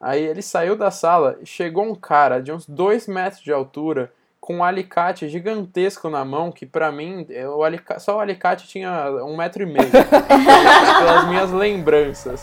[0.00, 4.12] Aí ele saiu da sala e chegou um cara de uns dois metros de altura
[4.44, 7.26] com um alicate gigantesco na mão, que para mim,
[7.56, 9.88] o alicate, só o alicate tinha um metro e meio.
[9.90, 12.42] pelas minhas lembranças.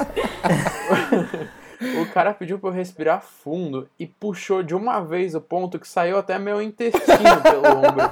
[2.01, 5.87] o cara pediu pra eu respirar fundo e puxou de uma vez o ponto que
[5.87, 8.11] saiu até meu intestino pelo ombro.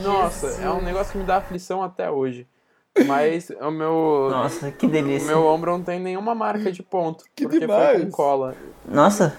[0.00, 0.64] Nossa, Jesus.
[0.64, 2.46] é um negócio que me dá aflição até hoje.
[3.04, 4.28] Mas o meu.
[4.30, 5.26] Nossa, que delícia.
[5.26, 7.24] O meu ombro não tem nenhuma marca de ponto.
[7.34, 7.96] Que porque demais.
[7.96, 8.54] foi com cola.
[8.86, 9.36] Nossa,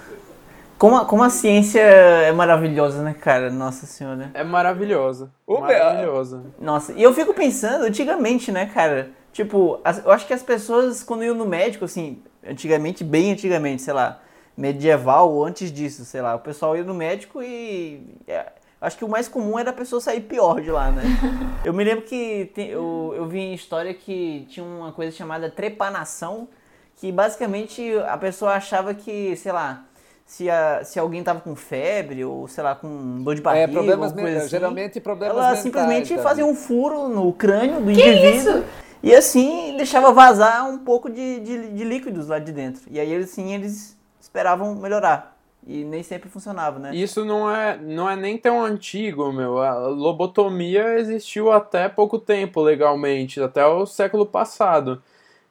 [0.77, 3.49] como a, como a ciência é maravilhosa, né, cara?
[3.49, 4.31] Nossa senhora.
[4.33, 5.31] É maravilhosa.
[5.47, 6.43] maravilhosa.
[6.59, 9.11] Nossa, e eu fico pensando, antigamente, né, cara?
[9.31, 13.81] Tipo, as, eu acho que as pessoas, quando iam no médico, assim, antigamente, bem antigamente,
[13.81, 14.21] sei lá,
[14.55, 18.17] medieval ou antes disso, sei lá, o pessoal ia no médico e.
[18.27, 18.47] É,
[18.81, 21.03] acho que o mais comum era a pessoa sair pior de lá, né?
[21.63, 25.49] eu me lembro que tem, eu, eu vi em história que tinha uma coisa chamada
[25.49, 26.49] trepanação,
[26.97, 29.85] que basicamente a pessoa achava que, sei lá
[30.25, 33.63] se, a, se alguém tava com febre ou, sei lá, com dor de é, barriga,
[33.63, 37.93] é, problemas coisa assim, geralmente problemas ela mentais, simplesmente fazia um furo no crânio do
[37.93, 38.57] que indivíduo.
[38.57, 38.63] Isso?
[39.03, 42.81] E assim deixava vazar um pouco de, de, de, líquidos lá de dentro.
[42.89, 45.37] E aí assim eles esperavam melhorar.
[45.67, 46.95] E nem sempre funcionava, né?
[46.95, 49.59] Isso não é, não é nem tão antigo, meu.
[49.59, 55.01] A lobotomia existiu até pouco tempo legalmente, até o século passado.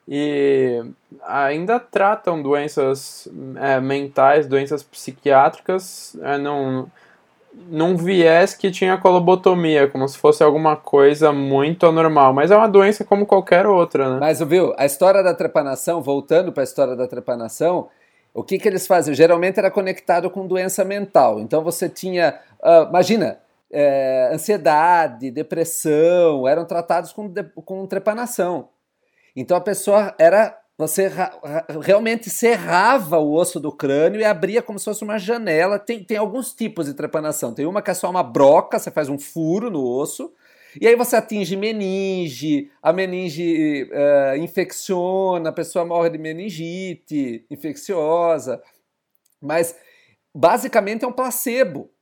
[0.06, 0.82] E
[1.22, 3.26] ainda tratam doenças
[3.56, 6.90] é, mentais, doenças psiquiátricas, é, não,
[7.68, 12.34] num viés que tinha colobotomia, como se fosse alguma coisa muito anormal.
[12.34, 14.20] Mas é uma doença como qualquer outra, né?
[14.20, 17.88] Mas, viu, a história da trepanação, voltando para a história da trepanação,
[18.34, 19.14] o que, que eles faziam?
[19.14, 21.40] Geralmente era conectado com doença mental.
[21.40, 23.38] Então você tinha, uh, imagina,
[23.70, 27.32] é, ansiedade, depressão, eram tratados com,
[27.64, 28.68] com trepanação.
[29.34, 30.58] Então a pessoa era.
[30.76, 31.08] Você
[31.82, 35.78] realmente serrava o osso do crânio e abria como se fosse uma janela.
[35.78, 37.54] Tem, tem alguns tipos de trepanação.
[37.54, 40.32] Tem uma que é só uma broca, você faz um furo no osso.
[40.80, 48.60] E aí você atinge meninge, a meninge uh, infecciona, a pessoa morre de meningite infecciosa.
[49.40, 49.76] Mas
[50.34, 51.93] basicamente é um placebo.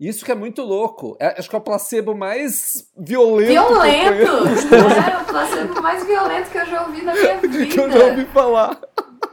[0.00, 1.16] Isso que é muito louco.
[1.18, 3.48] É, acho que é o placebo mais violento.
[3.48, 4.48] Violento!
[5.10, 7.66] é o placebo mais violento que eu já ouvi na minha vida.
[7.66, 8.80] que eu já ouvi falar.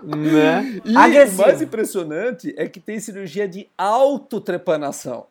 [0.03, 0.82] Né?
[0.84, 1.41] E Agressivo.
[1.41, 5.28] o mais impressionante é que tem cirurgia de autotrepanação.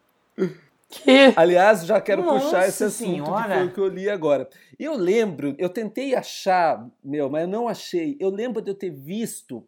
[0.88, 1.32] Que?
[1.34, 3.42] Aliás, já quero Nossa puxar esse assunto senhora.
[3.42, 4.48] que foi o que eu li agora.
[4.78, 8.16] Eu lembro, eu tentei achar, meu, mas eu não achei.
[8.20, 9.64] Eu lembro de eu ter visto.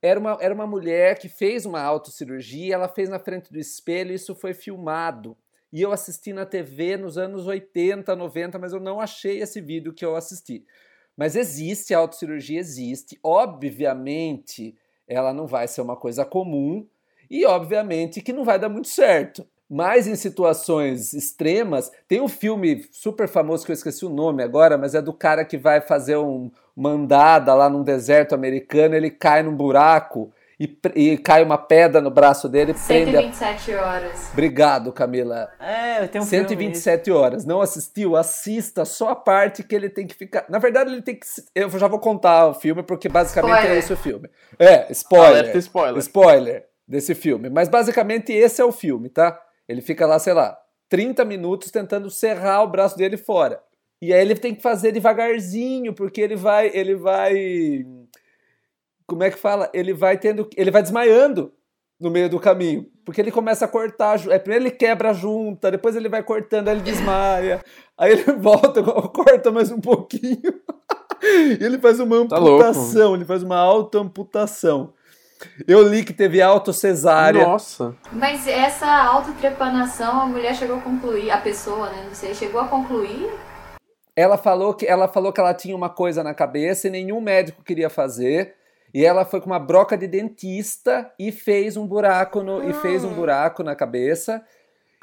[0.00, 4.14] Era uma, era uma mulher que fez uma autocirurgia, ela fez na frente do espelho,
[4.14, 5.36] isso foi filmado.
[5.72, 9.92] E eu assisti na TV nos anos 80, 90, mas eu não achei esse vídeo
[9.92, 10.64] que eu assisti.
[11.16, 13.18] Mas existe, a autocirurgia existe.
[13.22, 14.74] Obviamente,
[15.06, 16.86] ela não vai ser uma coisa comum
[17.30, 19.46] e, obviamente, que não vai dar muito certo.
[19.68, 24.76] Mas em situações extremas, tem um filme super famoso que eu esqueci o nome agora,
[24.76, 26.50] mas é do cara que vai fazer um,
[26.80, 32.00] uma andada lá num deserto americano, ele cai num buraco e, e cai uma pedra
[32.00, 32.72] no braço dele.
[32.72, 33.86] 127 prende a...
[33.86, 34.30] horas.
[34.32, 35.50] Obrigado, Camila.
[35.60, 37.20] É, eu tenho um 127 filme.
[37.20, 37.44] horas.
[37.44, 38.16] Não assistiu?
[38.16, 40.46] Assista só a parte que ele tem que ficar.
[40.48, 41.26] Na verdade, ele tem que.
[41.54, 43.76] Eu já vou contar o filme, porque basicamente é spoiler.
[43.76, 44.30] é esse o filme.
[44.58, 45.28] É, spoiler.
[45.28, 45.98] Alerta spoiler.
[45.98, 47.50] Spoiler desse filme.
[47.50, 49.38] Mas basicamente esse é o filme, tá?
[49.68, 50.56] Ele fica lá, sei lá,
[50.88, 53.62] 30 minutos tentando serrar o braço dele fora.
[54.00, 57.84] E aí ele tem que fazer devagarzinho, porque ele vai, ele vai
[59.10, 59.68] como é que fala?
[59.74, 61.52] Ele vai tendo, ele vai desmaiando
[62.00, 65.68] no meio do caminho, porque ele começa a cortar, é, primeiro ele quebra a junta,
[65.68, 67.60] depois ele vai cortando, aí ele desmaia,
[67.98, 70.40] aí ele volta, corta mais um pouquinho.
[71.20, 74.94] e ele faz uma tá amputação, tá ele faz uma autoamputação.
[75.66, 77.42] Eu li que teve autocesárea.
[77.42, 77.96] Nossa.
[78.12, 82.68] Mas essa autotrepanação, a mulher chegou a concluir, a pessoa, né, não sei, chegou a
[82.68, 83.28] concluir?
[84.20, 87.64] Ela falou que ela falou que ela tinha uma coisa na cabeça e nenhum médico
[87.64, 88.54] queria fazer.
[88.92, 93.02] E ela foi com uma broca de dentista e fez um buraco no, e fez
[93.02, 93.14] um ah.
[93.14, 94.44] buraco na cabeça.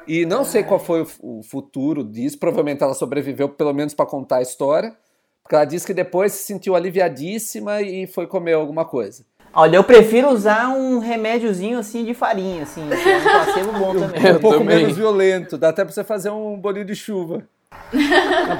[0.06, 2.38] E não sei qual foi o, o futuro disso.
[2.38, 4.96] Provavelmente ela sobreviveu pelo menos para contar a história,
[5.42, 9.24] porque ela disse que depois se sentiu aliviadíssima e foi comer alguma coisa.
[9.52, 13.94] Olha, eu prefiro usar um remédiozinho assim de farinha, assim, que é um placebo bom
[13.98, 14.36] também.
[14.36, 14.76] um pouco também.
[14.76, 17.42] menos violento, dá até pra você fazer um bolinho de chuva.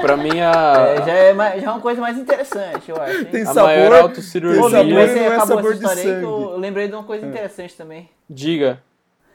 [0.01, 0.75] Pra mim a...
[0.79, 3.19] É, já, é mais, já é uma coisa mais interessante, eu acho.
[3.19, 3.25] Hein?
[3.27, 4.63] Tem a sabor, maior autocirurgia.
[4.63, 6.23] Tem sabor, você não é sabor de sangue.
[6.23, 7.29] Eu lembrei de uma coisa é.
[7.29, 8.09] interessante também.
[8.29, 8.83] Diga.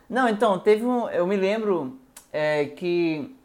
[0.09, 1.09] Não, então, teve um...
[1.09, 1.97] Eu me lembro
[2.31, 3.35] é, que...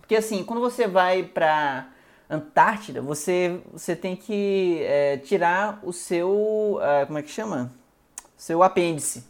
[0.00, 1.86] Porque assim, quando você vai pra
[2.28, 6.30] Antártida, você, você tem que é, tirar o seu.
[6.30, 7.70] Uh, como é que chama?
[8.38, 9.24] Seu apêndice.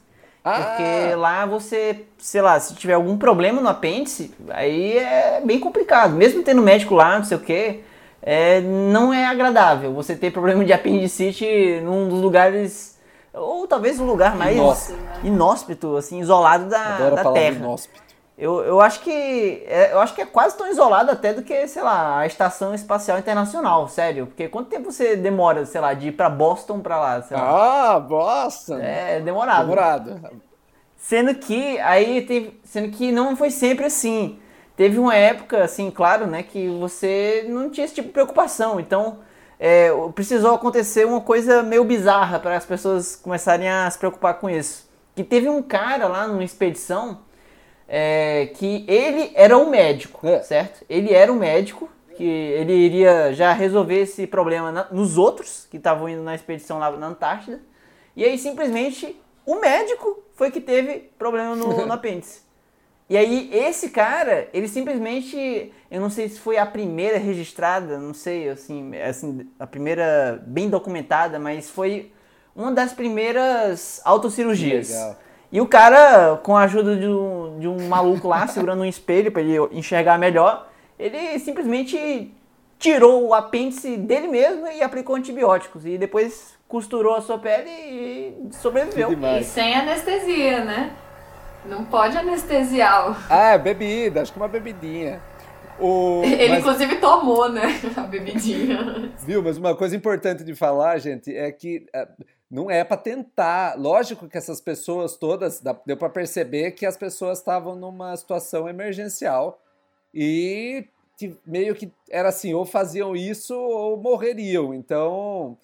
[0.45, 0.61] Ah.
[0.61, 6.15] Porque lá você, sei lá, se tiver algum problema no apêndice, aí é bem complicado.
[6.15, 7.81] Mesmo tendo médico lá, não sei o quê,
[8.21, 12.99] é, não é agradável você ter problema de apendicite num dos lugares.
[13.33, 17.57] Ou talvez um lugar mais inóspito, inóspito assim, isolado da, Adoro da terra.
[17.57, 18.12] Inóspito.
[18.43, 21.69] Eu, eu, acho que é, eu acho que é quase tão isolado até do que,
[21.69, 24.27] sei lá, a Estação Espacial Internacional, sério.
[24.27, 27.25] Porque quanto tempo você demora, sei lá, de ir pra Boston pra lá?
[27.31, 28.79] Ah, Boston!
[28.79, 29.69] É, demorado.
[29.69, 30.21] Demorado.
[30.97, 34.41] Sendo que aí teve, sendo que não foi sempre assim.
[34.77, 38.81] Teve uma época, assim, claro, né, que você não tinha esse tipo de preocupação.
[38.81, 39.19] Então,
[39.57, 44.51] é, precisou acontecer uma coisa meio bizarra para as pessoas começarem a se preocupar com
[44.51, 44.91] isso.
[45.15, 47.21] Que teve um cara lá numa expedição
[47.95, 50.43] é, que ele era um médico, é.
[50.43, 50.83] certo?
[50.89, 55.77] Ele era um médico, que ele iria já resolver esse problema na, nos outros que
[55.77, 57.61] estavam indo na expedição lá na Antártida.
[58.17, 59.15] E aí simplesmente
[59.45, 62.41] o médico foi que teve problema no, no apêndice.
[63.11, 68.15] E aí esse cara, ele simplesmente, eu não sei se foi a primeira registrada, não
[68.15, 72.11] sei, assim, assim, a primeira bem documentada, mas foi
[72.57, 74.89] uma das primeiras autocirurgias.
[74.89, 75.19] Legal.
[75.53, 79.31] E o cara, com a ajuda de um, de um maluco lá, segurando um espelho
[79.31, 80.67] para ele enxergar melhor,
[80.99, 82.33] ele simplesmente
[82.79, 85.85] tirou o apêndice dele mesmo e aplicou antibióticos.
[85.85, 89.11] E depois costurou a sua pele e sobreviveu.
[89.11, 89.47] Demais.
[89.47, 90.93] E sem anestesia, né?
[91.67, 93.27] Não pode anestesiar.
[93.31, 95.21] Ah, bebida, acho que uma bebidinha.
[95.79, 97.79] O, Ele, mas- inclusive, tomou, né?
[97.95, 99.13] A bebidinha.
[99.19, 99.43] Viu?
[99.43, 102.09] Mas uma coisa importante de falar, gente, é que eh,
[102.53, 103.79] não é para tentar.
[103.79, 109.59] Lógico que essas pessoas todas, deu para perceber que as pessoas estavam numa situação emergencial
[110.13, 110.87] e
[111.47, 114.75] meio que era assim, ou faziam isso ou morreriam.
[114.75, 115.57] Então,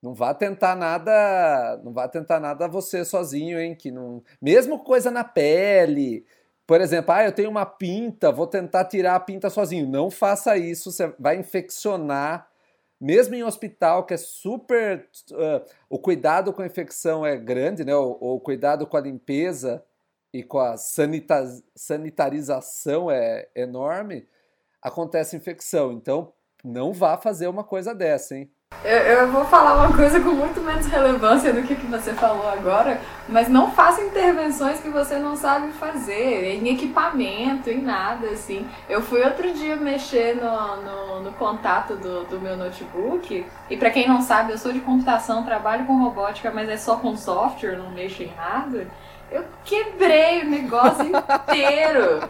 [0.00, 5.10] não vá tentar nada, não vá tentar nada você sozinho, hein, que não, mesmo coisa
[5.10, 6.24] na pele,
[6.66, 9.88] por exemplo, ah, eu tenho uma pinta, vou tentar tirar a pinta sozinho.
[9.88, 12.48] Não faça isso, você vai infeccionar.
[13.02, 15.08] Mesmo em hospital, que é super.
[15.32, 17.92] ah, o cuidado com a infecção é grande, né?
[17.96, 19.84] O, o cuidado com a limpeza
[20.32, 24.28] e com a sanita- sanitarização é enorme,
[24.80, 25.90] acontece infecção.
[25.90, 26.32] Então,
[26.64, 28.48] não vá fazer uma coisa dessa, hein?
[28.84, 32.48] Eu, eu vou falar uma coisa com muito menos relevância do que, que você falou
[32.48, 38.66] agora, mas não faça intervenções que você não sabe fazer, em equipamento, em nada, assim.
[38.88, 43.90] Eu fui outro dia mexer no, no, no contato do, do meu notebook, e pra
[43.90, 47.76] quem não sabe, eu sou de computação, trabalho com robótica, mas é só com software,
[47.76, 48.88] não mexo em hardware.
[49.32, 52.20] Eu quebrei o negócio inteiro.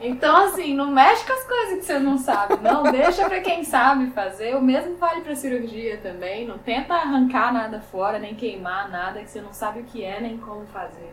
[0.00, 2.82] Então, assim, não mexe com as coisas que você não sabe, não.
[2.84, 4.54] Deixa pra quem sabe fazer.
[4.56, 6.46] O mesmo vale pra cirurgia também.
[6.46, 10.20] Não tenta arrancar nada fora, nem queimar nada que você não sabe o que é,
[10.20, 11.12] nem como fazer.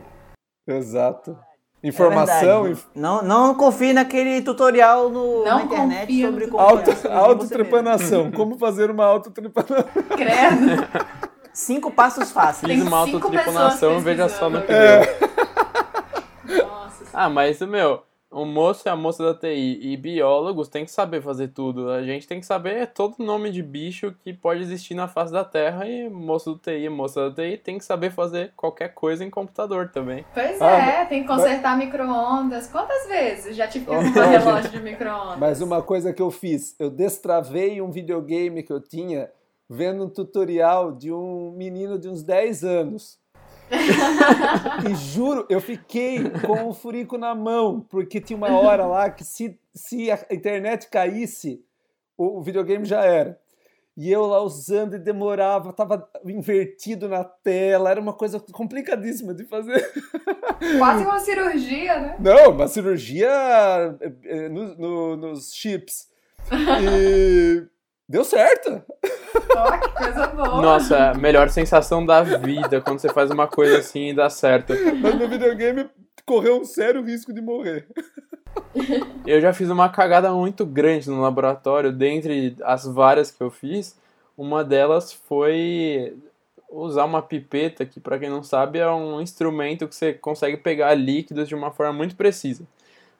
[0.67, 1.37] Exato.
[1.81, 2.85] É Informação, verdade.
[2.95, 6.69] não, não confie naquele tutorial no, Não na internet sobre tutorial.
[6.69, 8.31] como auto, autotrepanação.
[8.31, 9.83] Como fazer uma autotrepanação.
[10.15, 10.87] Credo.
[11.53, 12.67] Cinco passos fáceis.
[12.67, 16.63] Tem Fiz uma e pessoas veja só no que deu.
[16.65, 17.05] Nossa.
[17.13, 18.01] Ah, mas, meu,
[18.33, 21.91] o moço e a moça da TI e biólogos têm que saber fazer tudo.
[21.91, 25.45] A gente tem que saber todo nome de bicho que pode existir na face da
[25.45, 29.23] Terra e moço do TI e moça da TI tem que saber fazer qualquer coisa
[29.23, 30.25] em computador também.
[30.33, 32.67] Pois Ah, é, tem que consertar micro-ondas.
[32.67, 35.37] Quantas vezes já tive que arrumar relógio de micro-ondas?
[35.37, 39.29] Mas uma coisa que eu fiz, eu destravei um videogame que eu tinha
[39.73, 43.19] vendo um tutorial de um menino de uns 10 anos.
[44.89, 49.23] e juro, eu fiquei com o furico na mão, porque tinha uma hora lá que
[49.23, 51.63] se, se a internet caísse,
[52.17, 53.39] o, o videogame já era.
[53.95, 59.43] E eu lá usando e demorava, tava invertido na tela, era uma coisa complicadíssima de
[59.43, 59.87] fazer.
[60.79, 62.15] Quase uma cirurgia, né?
[62.19, 63.29] Não, uma cirurgia
[64.01, 66.09] eh, eh, no- no- nos chips.
[66.51, 67.67] E
[68.07, 68.81] deu certo.
[69.55, 70.61] Ó, que coisa boa.
[70.61, 74.29] Nossa, é a melhor sensação da vida quando você faz uma coisa assim e dá
[74.29, 74.73] certo.
[75.01, 75.89] Mas no videogame
[76.25, 77.87] correu um sério risco de morrer.
[79.25, 83.97] Eu já fiz uma cagada muito grande no laboratório, dentre as várias que eu fiz.
[84.37, 86.15] Uma delas foi
[86.69, 90.93] usar uma pipeta, que para quem não sabe é um instrumento que você consegue pegar
[90.95, 92.63] líquidos de uma forma muito precisa.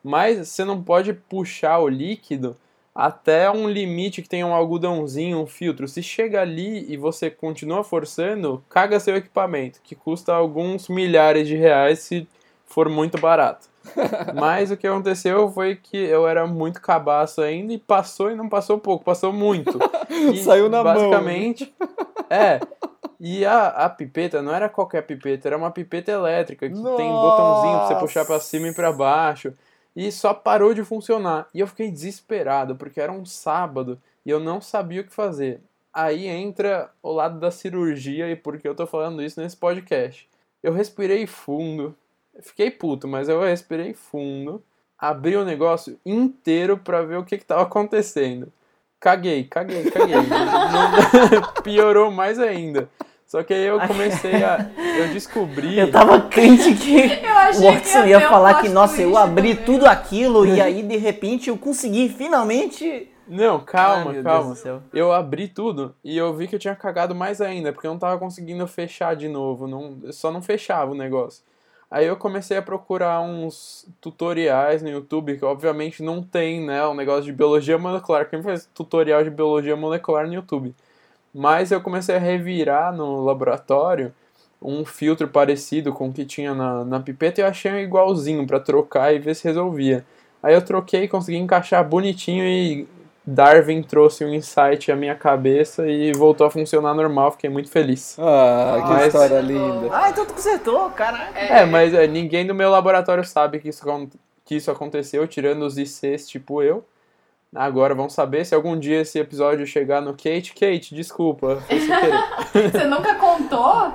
[0.03, 2.57] Mas você não pode puxar o líquido
[2.95, 5.87] até um limite que tem um algodãozinho, um filtro.
[5.87, 11.55] Se chega ali e você continua forçando, caga seu equipamento, que custa alguns milhares de
[11.55, 12.27] reais se
[12.65, 13.67] for muito barato.
[14.35, 18.47] Mas o que aconteceu foi que eu era muito cabaço ainda e passou e não
[18.47, 19.77] passou pouco, passou muito.
[20.31, 20.93] E Saiu na mão.
[20.93, 21.73] basicamente,
[22.29, 22.59] É.
[23.19, 27.77] E a, a pipeta não era qualquer pipeta, era uma pipeta elétrica que tem botãozinho
[27.77, 29.53] pra você puxar pra cima e pra baixo.
[29.95, 31.47] E só parou de funcionar.
[31.53, 35.61] E eu fiquei desesperado, porque era um sábado e eu não sabia o que fazer.
[35.93, 40.27] Aí entra o lado da cirurgia e por que eu tô falando isso nesse podcast.
[40.61, 41.95] Eu respirei fundo,
[42.41, 44.63] fiquei puto, mas eu respirei fundo,
[44.97, 48.51] abri o negócio inteiro pra ver o que que tava acontecendo.
[48.99, 50.15] Caguei, caguei, caguei.
[51.61, 52.89] Piorou mais ainda.
[53.25, 54.69] Só que aí eu comecei a.
[54.97, 55.77] Eu descobri.
[55.79, 59.55] Eu tava crente que Eu achei o Watson que ia falar que, nossa, eu abri
[59.55, 59.65] também.
[59.65, 63.09] tudo aquilo e aí de repente eu consegui finalmente.
[63.27, 64.55] Não, calma, Ai, calma.
[64.93, 67.99] Eu abri tudo e eu vi que eu tinha cagado mais ainda, porque eu não
[67.99, 71.43] tava conseguindo fechar de novo, não, só não fechava o negócio.
[71.89, 76.95] Aí eu comecei a procurar uns tutoriais no YouTube, que obviamente não tem, né, um
[76.95, 78.27] negócio de biologia molecular.
[78.27, 80.73] Quem faz tutorial de biologia molecular no YouTube?
[81.33, 84.13] Mas eu comecei a revirar no laboratório
[84.61, 88.45] um filtro parecido com o que tinha na, na pipeta e eu achei um igualzinho
[88.47, 90.05] pra trocar e ver se resolvia.
[90.41, 92.87] Aí eu troquei, consegui encaixar bonitinho e
[93.25, 98.17] Darwin trouxe um insight à minha cabeça e voltou a funcionar normal, fiquei muito feliz.
[98.19, 99.89] Ah, que Mas- história linda.
[99.91, 101.39] Ah, então tu consertou, caraca.
[101.39, 103.85] É, mas é, ninguém do meu laboratório sabe que isso,
[104.43, 106.83] que isso aconteceu, tirando os ICs tipo eu.
[107.55, 110.53] Agora vamos saber se algum dia esse episódio chegar no Kate.
[110.53, 111.63] Kate, desculpa.
[112.53, 113.93] Você nunca contou?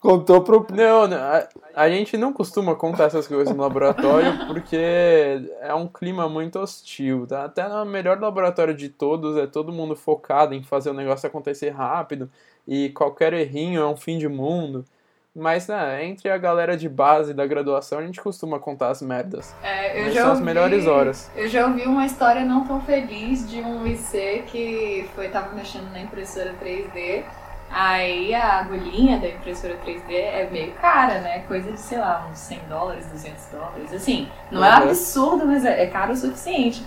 [0.00, 0.64] Contou pro.
[0.70, 4.76] Não, não, a, a gente não costuma contar essas coisas no laboratório porque
[5.60, 7.44] é um clima muito hostil, tá?
[7.44, 11.70] Até no melhor laboratório de todos é todo mundo focado em fazer o negócio acontecer
[11.70, 12.30] rápido
[12.66, 14.84] e qualquer errinho é um fim de mundo.
[15.38, 19.54] Mas, né, entre a galera de base da graduação, a gente costuma contar as merdas.
[19.62, 21.30] É, eu Mas já são as ouvi- melhores horas.
[21.36, 25.92] Eu já ouvi uma história não tão feliz de um IC que foi tava mexendo
[25.92, 27.22] na impressora 3D.
[27.70, 31.40] Aí a agulhinha da impressora 3D é meio cara, né?
[31.46, 33.92] Coisa de, sei lá, uns 100 dólares, 200 dólares.
[33.92, 34.82] Assim, não é Uhum.
[34.84, 36.82] absurdo, mas é, é caro o suficiente.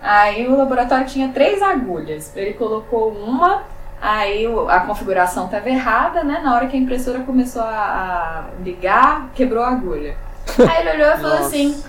[0.00, 2.34] Aí o laboratório tinha três agulhas.
[2.34, 3.64] Ele colocou uma,
[4.00, 6.40] aí a configuração estava errada, né?
[6.42, 10.16] Na hora que a impressora começou a, a ligar, quebrou a agulha.
[10.58, 11.46] Aí ele olhou e falou Nossa.
[11.46, 11.82] assim: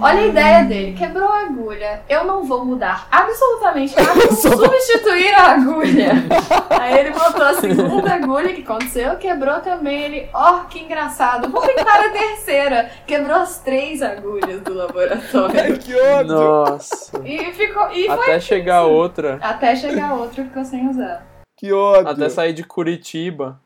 [0.00, 2.00] Olha a ideia dele, quebrou a agulha.
[2.08, 6.12] Eu não vou mudar absolutamente nada, vou substituir a agulha.
[6.80, 10.02] Aí ele botou a segunda agulha, que aconteceu, quebrou também.
[10.02, 12.90] Ele, ó, que engraçado, vou tentar a terceira.
[13.06, 15.78] Quebrou as três agulhas do laboratório.
[15.78, 16.34] que ódio!
[16.34, 17.20] Nossa!
[17.22, 17.90] E ficou.
[17.90, 21.35] E foi Até chegar outra, até chegar outro ficou sem usar.
[21.56, 22.08] Que ódio!
[22.08, 23.60] até sair de Curitiba.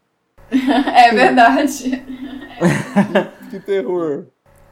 [0.51, 2.03] É verdade.
[3.51, 4.27] Que terror!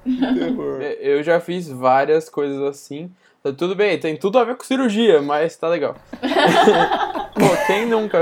[0.05, 0.81] Que terror!
[1.01, 3.11] Eu já fiz várias coisas assim.
[3.43, 5.95] Tá Tudo bem, tem tudo a ver com cirurgia, mas tá legal.
[7.35, 8.19] Pô, quem nunca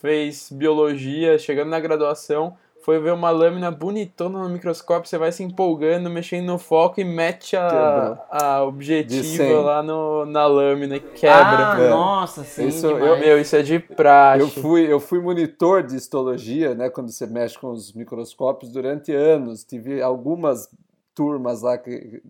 [0.00, 2.56] fez biologia, chegando na graduação,
[2.88, 7.04] foi ver uma lâmina bonitona no microscópio, você vai se empolgando, mexendo no foco e
[7.04, 11.74] mete a, a objetiva lá no, na lâmina e quebra.
[11.74, 11.90] Ah, É.
[11.90, 12.68] nossa, sim.
[12.68, 13.18] Isso eu-.
[13.18, 14.40] Meu, isso é de praxe.
[14.40, 19.12] Eu fui, eu fui monitor de histologia, né, quando você mexe com os microscópios durante
[19.12, 19.64] anos.
[19.64, 20.70] Tive algumas
[21.14, 22.22] turmas lá que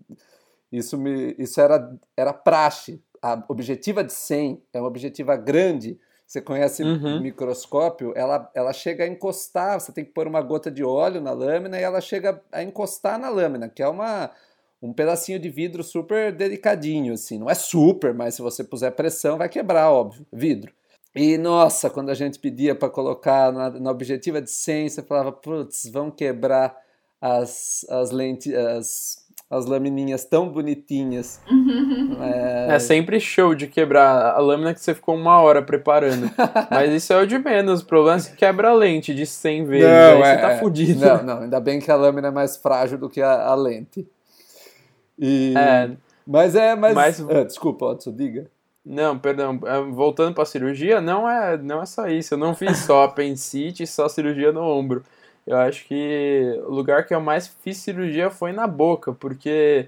[0.69, 3.01] isso me isso era era praxe.
[3.21, 5.97] A objetiva de 100 é uma objetiva grande.
[6.29, 7.17] Você conhece Uhum.
[7.17, 11.19] o microscópio, ela, ela chega a encostar, você tem que pôr uma gota de óleo
[11.19, 14.29] na lâmina e ela chega a encostar na lâmina, que é uma
[14.81, 19.39] um pedacinho de vidro super delicadinho assim, não é super, mas se você puser pressão
[19.39, 20.71] vai quebrar, óbvio, vidro.
[21.15, 25.31] E nossa, quando a gente pedia para colocar na, na objetiva de 100, você falava,
[25.31, 26.77] putz, vão quebrar
[27.19, 31.41] as, as lentes, as, as lamininhas tão bonitinhas.
[32.21, 36.29] É, É sempre show de quebrar a lâmina que você ficou uma hora preparando.
[36.69, 37.81] Mas isso é o de menos.
[37.81, 39.87] O problema é que quebra a lente de 100 vezes.
[39.87, 41.05] aí você tá fudido.
[41.05, 44.07] Não, não, ainda bem que a lâmina é mais frágil do que a, a lente.
[45.17, 45.89] E, É,
[46.25, 48.45] mas é, mas, Mas- Ah, desculpa, Odson, diga.
[48.85, 49.59] não, perdão.
[49.65, 52.35] é, Voltando pra cirurgia, não é, não é só isso.
[52.35, 55.03] Eu não fiz só apendicite, só cirurgia no ombro.
[55.45, 59.87] Eu acho que o lugar que eu mais fiz cirurgia foi na boca, porque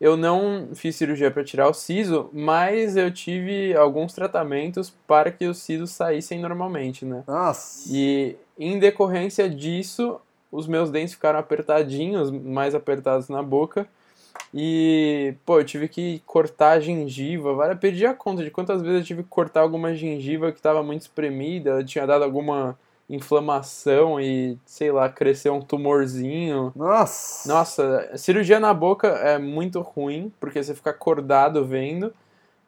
[0.00, 5.46] eu não fiz cirurgia para tirar o siso, mas eu tive alguns tratamentos para que
[5.46, 7.24] os sisos saíssem normalmente, né?
[7.26, 7.88] Nossa.
[7.90, 10.20] E em decorrência disso,
[10.50, 13.86] os meus dentes ficaram apertadinhos, mais apertados na boca.
[14.52, 17.54] E, pô, eu tive que cortar a gengiva.
[17.54, 20.82] Várias, perdi a conta de quantas vezes eu tive que cortar alguma gengiva que estava
[20.82, 22.78] muito espremida, tinha dado alguma
[23.08, 26.72] inflamação e, sei lá, cresceu um tumorzinho.
[26.74, 27.48] Nossa.
[27.48, 32.12] Nossa, cirurgia na boca é muito ruim, porque você fica acordado vendo.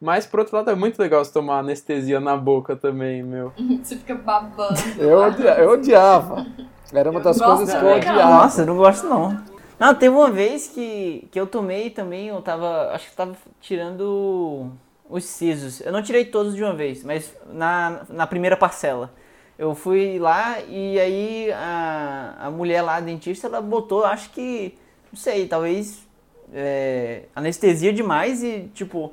[0.01, 3.53] Mas, por outro lado, é muito legal você tomar anestesia na boca também, meu.
[3.83, 4.75] Você fica babando.
[4.99, 6.45] Eu, odia- eu odiava.
[6.93, 8.31] Era uma Eu das gosto coisas que eu odiava.
[8.31, 9.43] Nossa, eu não gosto não.
[9.79, 14.71] Não, teve uma vez que, que eu tomei também, eu tava, acho que tava tirando
[15.09, 15.81] os sisos.
[15.81, 19.11] Eu não tirei todos de uma vez, mas na, na primeira parcela.
[19.59, 24.75] Eu fui lá e aí a, a mulher lá, a dentista, ela botou, acho que,
[25.11, 26.07] não sei, talvez
[26.53, 29.13] é, anestesia demais e, tipo,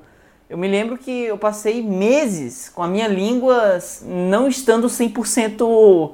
[0.49, 6.11] eu me lembro que eu passei meses com a minha língua não estando 100%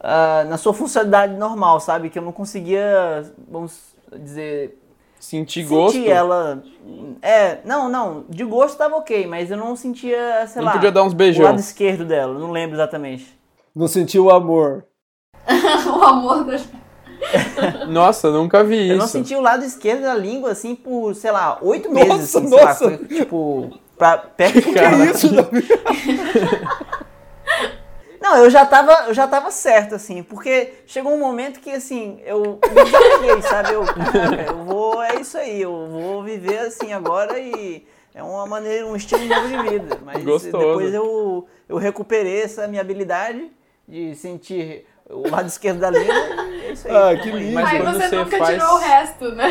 [0.00, 2.10] ah, na sua funcionalidade normal, sabe?
[2.10, 4.76] Que eu não conseguia, vamos dizer,
[5.18, 5.96] Sentir gosto.
[5.96, 6.62] sentir ela.
[7.20, 10.90] É, não, não, de gosto tava ok, mas eu não sentia, sei Não lá, podia
[10.90, 11.44] dar uns o beijão.
[11.44, 13.38] lado esquerdo dela, não lembro exatamente.
[13.74, 14.84] Não sentiu o amor.
[15.48, 16.58] o amor da.
[17.88, 19.12] Nossa, nunca vi Eu não isso.
[19.12, 22.58] senti o lado esquerdo da língua, assim, por, sei lá, oito meses, Nossa, assim, sei
[22.58, 22.84] lá, nossa.
[22.84, 25.68] foi, tipo, pra, perto Que isso, Davi?
[28.20, 32.20] Não, eu já tava, eu já tava certo, assim, porque chegou um momento que, assim,
[32.24, 33.72] eu me desafiei, sabe?
[33.72, 38.44] Eu, "Caraca, eu vou, é isso aí, eu vou viver assim agora e É uma
[38.44, 39.98] maneira, um estilo novo de vida.
[40.04, 40.58] Mas Gostoso.
[40.58, 43.48] depois eu, eu recuperei essa minha habilidade
[43.90, 46.94] de sentir o lado esquerdo da língua e é isso aí.
[46.96, 47.52] Ah, que lindo.
[47.54, 49.48] Mas Aí quando você você nunca faz- tirou o resto, né?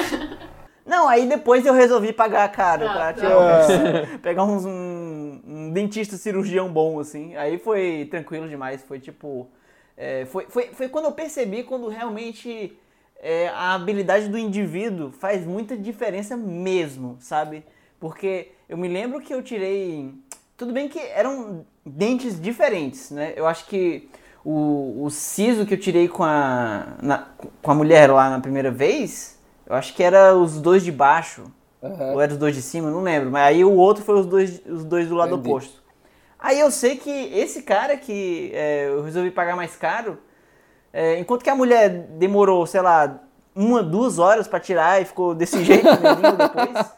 [0.86, 3.14] Não, aí depois eu resolvi pagar caro Ah, pra tá.
[3.14, 4.18] tirar o resto.
[4.20, 7.36] Pegar uns, um, um dentista cirurgião bom, assim.
[7.36, 8.82] Aí foi tranquilo demais.
[8.82, 9.48] Foi tipo.
[9.96, 12.76] é, foi, foi, foi quando eu percebi quando realmente
[13.22, 17.64] é, a habilidade do indivíduo faz muita diferença mesmo, sabe?
[18.00, 20.12] Porque eu me lembro que eu tirei.
[20.58, 23.34] Tudo bem que eram dentes diferentes, né?
[23.36, 24.10] Eu acho que
[24.44, 27.28] o, o siso que eu tirei com a, na-
[27.62, 31.44] com a mulher lá na primeira vez, eu acho que era os dois de baixo.
[31.82, 32.14] Aham.
[32.14, 33.32] Ou era os dois de cima, não lembro.
[33.32, 35.50] Mas aí o outro foi os dois, os dois do lado Entendi.
[35.50, 35.82] oposto.
[36.38, 40.18] Aí eu sei que esse cara que é, eu resolvi pagar mais caro,
[40.92, 43.20] é, enquanto que a mulher demorou, sei lá,
[43.56, 45.88] uma, duas horas pra tirar e ficou desse jeito
[46.38, 46.92] depois.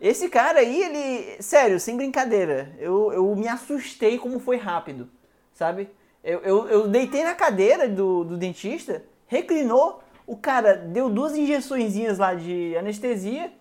[0.00, 1.42] Esse cara aí, ele.
[1.42, 2.72] Sério, sem brincadeira.
[2.78, 5.08] Eu, eu me assustei como foi rápido,
[5.54, 5.88] sabe?
[6.22, 12.18] Eu, eu, eu deitei na cadeira do, do dentista, reclinou, o cara deu duas injeçõezinhas
[12.18, 13.52] lá de anestesia.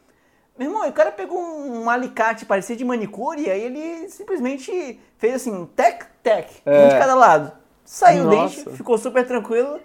[0.58, 5.00] Meu irmão, o cara pegou um, um alicate parecia de manicure, e aí ele simplesmente
[5.18, 6.88] fez assim, um tec, tec, um É.
[6.90, 7.52] de cada lado.
[7.84, 8.72] Saiu o dente, Nossa.
[8.78, 9.80] ficou super tranquilo.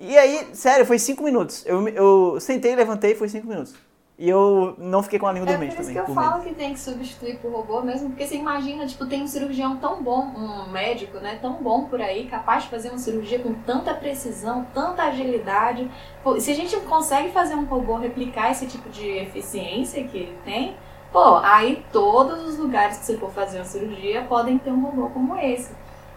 [0.00, 1.64] E aí, sério, foi cinco minutos.
[1.66, 3.74] Eu, eu sentei, levantei, foi cinco minutos.
[4.16, 5.94] E eu não fiquei com a língua É por dormente isso também.
[5.94, 6.48] que eu por falo medo.
[6.48, 10.00] que tem que substituir por robô mesmo, porque você imagina, tipo, tem um cirurgião tão
[10.04, 13.92] bom, um médico, né, tão bom por aí, capaz de fazer uma cirurgia com tanta
[13.92, 15.90] precisão, tanta agilidade.
[16.22, 20.38] Pô, se a gente consegue fazer um robô replicar esse tipo de eficiência que ele
[20.44, 20.76] tem,
[21.12, 25.08] pô, aí todos os lugares que você for fazer uma cirurgia podem ter um robô
[25.08, 25.72] como esse.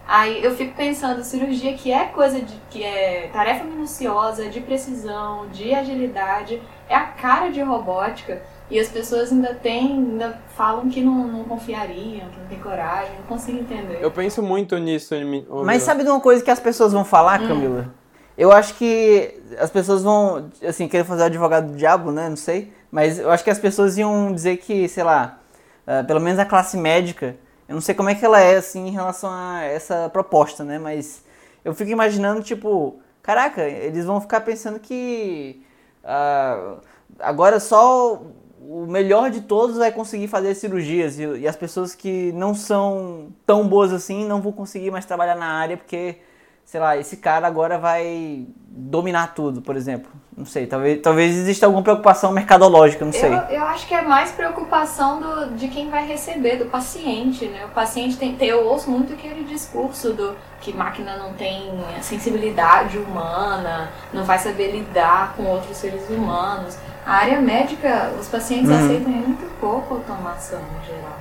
[0.06, 5.48] Aí eu fico pensando, cirurgia que é coisa de que é tarefa minuciosa, de precisão,
[5.48, 8.40] de agilidade, é a cara de robótica.
[8.70, 13.14] E as pessoas ainda têm, ainda falam que não, não confiariam, que não tem coragem,
[13.16, 13.98] não consigo entender.
[14.02, 15.14] Eu penso muito nisso.
[15.14, 15.86] em mim- ô, Mas meu.
[15.86, 17.88] sabe de uma coisa que as pessoas vão falar, Camila?
[18.36, 22.28] Eu acho que as pessoas vão, assim, querer fazer o advogado do diabo, né?
[22.28, 22.70] Não sei.
[22.90, 25.38] Mas eu acho que as pessoas iam dizer que, sei lá,
[25.86, 27.36] ah, pelo menos a classe médica,
[27.66, 30.78] eu não sei como é que ela é, assim, em relação a essa proposta, né?
[30.78, 31.24] Mas
[31.64, 35.62] eu fico imaginando, tipo, caraca, eles vão ficar pensando que
[36.10, 36.78] ah,
[37.18, 38.22] agora só
[38.60, 43.28] o melhor de todos vai conseguir fazer cirurgias e, e as pessoas que não são
[43.44, 46.16] tão boas assim não vão conseguir mais trabalhar na área porque,
[46.64, 50.10] sei lá, esse cara agora vai dominar tudo, por exemplo.
[50.38, 53.28] Não sei, talvez, talvez exista alguma preocupação mercadológica, não sei.
[53.28, 57.64] Eu, eu acho que é mais preocupação do, de quem vai receber, do paciente, né?
[57.64, 63.90] O paciente tem, eu ouço muito aquele discurso do que máquina não tem sensibilidade humana,
[64.12, 66.78] não vai saber lidar com outros seres humanos.
[67.04, 68.76] A área médica, os pacientes Uhum.
[68.76, 71.18] aceitam muito pouco automação em geral.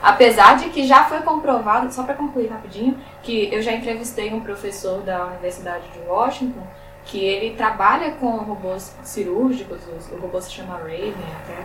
[0.00, 4.40] Apesar de que já foi comprovado, só para concluir rapidinho, que eu já entrevistei um
[4.40, 6.62] professor da Universidade de Washington
[7.04, 9.80] que ele trabalha com robôs cirúrgicos,
[10.10, 11.58] o robô se chama Raven até,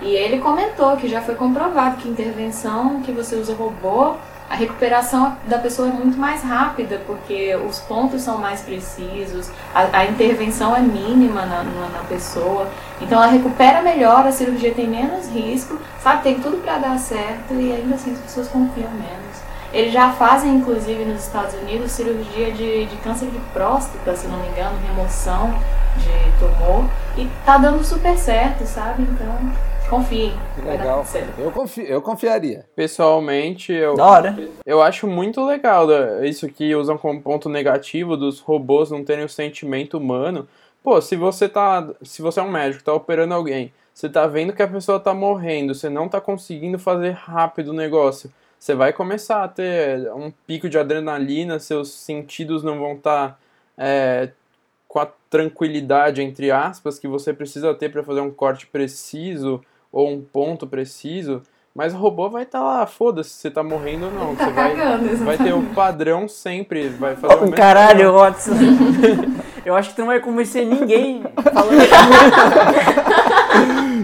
[0.00, 4.14] e ele comentou que já foi comprovado que intervenção que você usa robô,
[4.48, 9.98] a recuperação da pessoa é muito mais rápida, porque os pontos são mais precisos, a,
[9.98, 12.66] a intervenção é mínima na, na, na pessoa,
[13.00, 17.52] então ela recupera melhor, a cirurgia tem menos risco, sabe, tem tudo para dar certo
[17.52, 19.27] e ainda assim as pessoas confiam menos.
[19.72, 24.38] Eles já fazem, inclusive, nos Estados Unidos, cirurgia de, de câncer de próstata, se não
[24.40, 25.50] me engano, remoção
[25.96, 26.84] de tumor.
[27.16, 29.02] E tá dando super certo, sabe?
[29.02, 29.36] Então,
[29.90, 30.32] confiem.
[30.54, 31.04] Que legal.
[31.36, 32.64] Eu, confio, eu confiaria.
[32.74, 34.38] Pessoalmente, eu, Da hora.
[34.64, 39.24] eu acho muito legal da- isso que usam como ponto negativo dos robôs não terem
[39.24, 40.48] o sentimento humano.
[40.82, 41.86] Pô, se você tá.
[42.02, 45.12] Se você é um médico, tá operando alguém, você tá vendo que a pessoa tá
[45.12, 48.30] morrendo, você não tá conseguindo fazer rápido o negócio.
[48.58, 53.38] Você vai começar a ter um pico de adrenalina, seus sentidos não vão estar
[54.88, 59.60] com a tranquilidade, entre aspas, que você precisa ter para fazer um corte preciso
[59.92, 61.42] ou um ponto preciso.
[61.74, 64.34] Mas o robô vai estar lá, foda-se se você tá morrendo ou não.
[64.34, 68.12] Tá Você vai, cagando, vai ter o padrão sempre, vai fazer o Oh, mesmo caralho,
[68.14, 68.52] Watson.
[69.68, 71.78] Eu acho que tu não vai convencer ninguém falando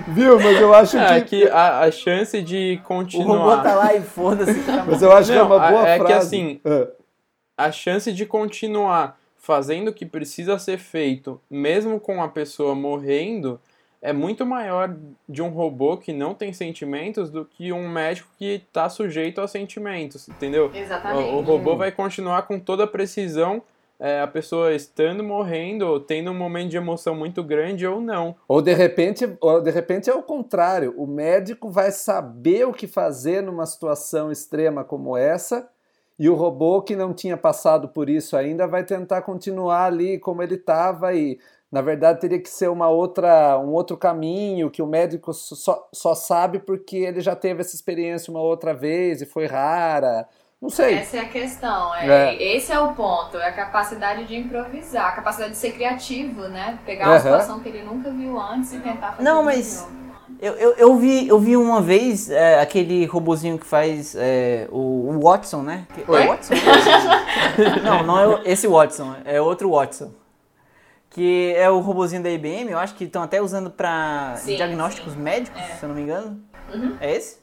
[0.08, 0.38] Viu?
[0.38, 1.40] Mas eu acho É que.
[1.44, 3.36] que a, a chance de o continuar.
[3.56, 4.60] robô tá lá e foda-se.
[4.62, 6.26] tá Mas eu acho que é Não, uma boa é que frase.
[6.26, 6.60] assim,
[7.56, 12.74] Ah, a chance de continuar fazendo o que precisa ser feito, mesmo com a pessoa
[12.74, 13.58] morrendo,
[14.02, 14.94] é muito maior
[15.26, 19.48] de um robô que não tem sentimentos do que um médico que está sujeito a
[19.48, 20.70] sentimentos, entendeu?
[20.74, 21.30] Exatamente.
[21.30, 23.62] O, o robô vai continuar com toda a precisão
[23.98, 28.34] é, a pessoa estando morrendo, tendo um momento de emoção muito grande ou não.
[28.48, 30.94] Ou de repente, ou de repente é o contrário.
[30.96, 35.68] O médico vai saber o que fazer numa situação extrema como essa,
[36.18, 40.42] e o robô que não tinha passado por isso ainda vai tentar continuar ali como
[40.42, 41.38] ele estava e
[41.70, 46.14] na verdade teria que ser uma outra, um outro caminho que o médico só, só
[46.14, 50.28] sabe porque ele já teve essa experiência uma outra vez e foi rara.
[50.64, 50.94] Não sei.
[50.94, 51.94] Essa é a questão.
[51.94, 52.56] É, é.
[52.56, 53.36] Esse é o ponto.
[53.36, 56.78] É a capacidade de improvisar, a capacidade de ser criativo, né?
[56.86, 59.86] Pegar uma situação que ele nunca viu antes e tentar fazer Não, mas
[60.40, 65.10] eu, eu, eu, vi, eu vi uma vez é, aquele robozinho que faz é, o,
[65.10, 65.86] o, Watson, né?
[66.08, 66.22] Oi?
[66.22, 66.54] É Watson?
[67.84, 70.12] não, não é esse Watson, é outro Watson.
[71.10, 75.18] Que é o robozinho da IBM, eu acho que estão até usando para diagnósticos sim.
[75.18, 75.74] médicos, é.
[75.74, 76.40] se eu não me engano.
[76.72, 76.96] Uhum.
[77.02, 77.36] É esse?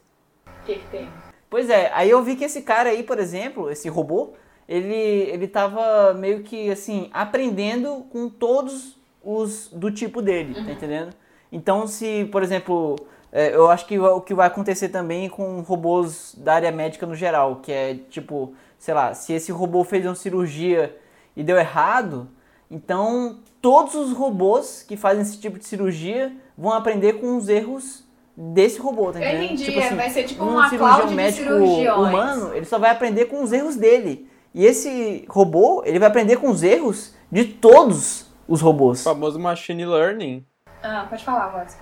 [0.47, 1.07] O que, que tem?
[1.51, 4.35] Pois é, aí eu vi que esse cara aí, por exemplo, esse robô,
[4.69, 10.65] ele, ele tava meio que assim, aprendendo com todos os do tipo dele, tá uhum.
[10.67, 11.13] tá entendendo?
[11.51, 12.95] Então, se, por exemplo,
[13.33, 17.15] é, eu acho que o que vai acontecer também com robôs da área médica no
[17.15, 20.97] geral, que é tipo, sei lá, se esse robô fez uma cirurgia
[21.35, 22.29] e deu errado,
[22.69, 28.05] então todos os robôs que fazem esse tipo de cirurgia vão aprender com os erros
[28.35, 29.37] desse robô, tá entendendo?
[29.37, 33.25] Eu entendi, tipo assim, vai ser tipo um cirurgião médico humano, ele só vai aprender
[33.25, 34.27] com os erros dele.
[34.53, 39.01] E esse robô, ele vai aprender com os erros de todos os robôs.
[39.01, 40.45] O famoso machine learning.
[40.83, 41.77] Ah, pode falar, Watson.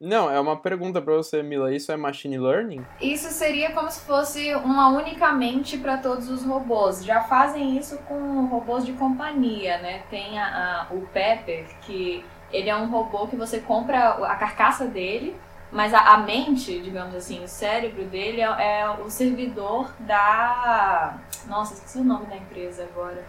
[0.00, 1.72] Não, é uma pergunta para você, Mila.
[1.72, 2.84] Isso é machine learning?
[3.00, 7.04] Isso seria como se fosse uma única mente para todos os robôs.
[7.04, 10.02] Já fazem isso com robôs de companhia, né?
[10.10, 14.86] Tem a, a, o Pepper, que ele é um robô que você compra a carcaça
[14.86, 15.36] dele
[15.72, 21.16] mas a, a, mente, digamos assim, o cérebro dele é, é, o servidor da.
[21.46, 23.24] Nossa, esqueci o nome da empresa agora.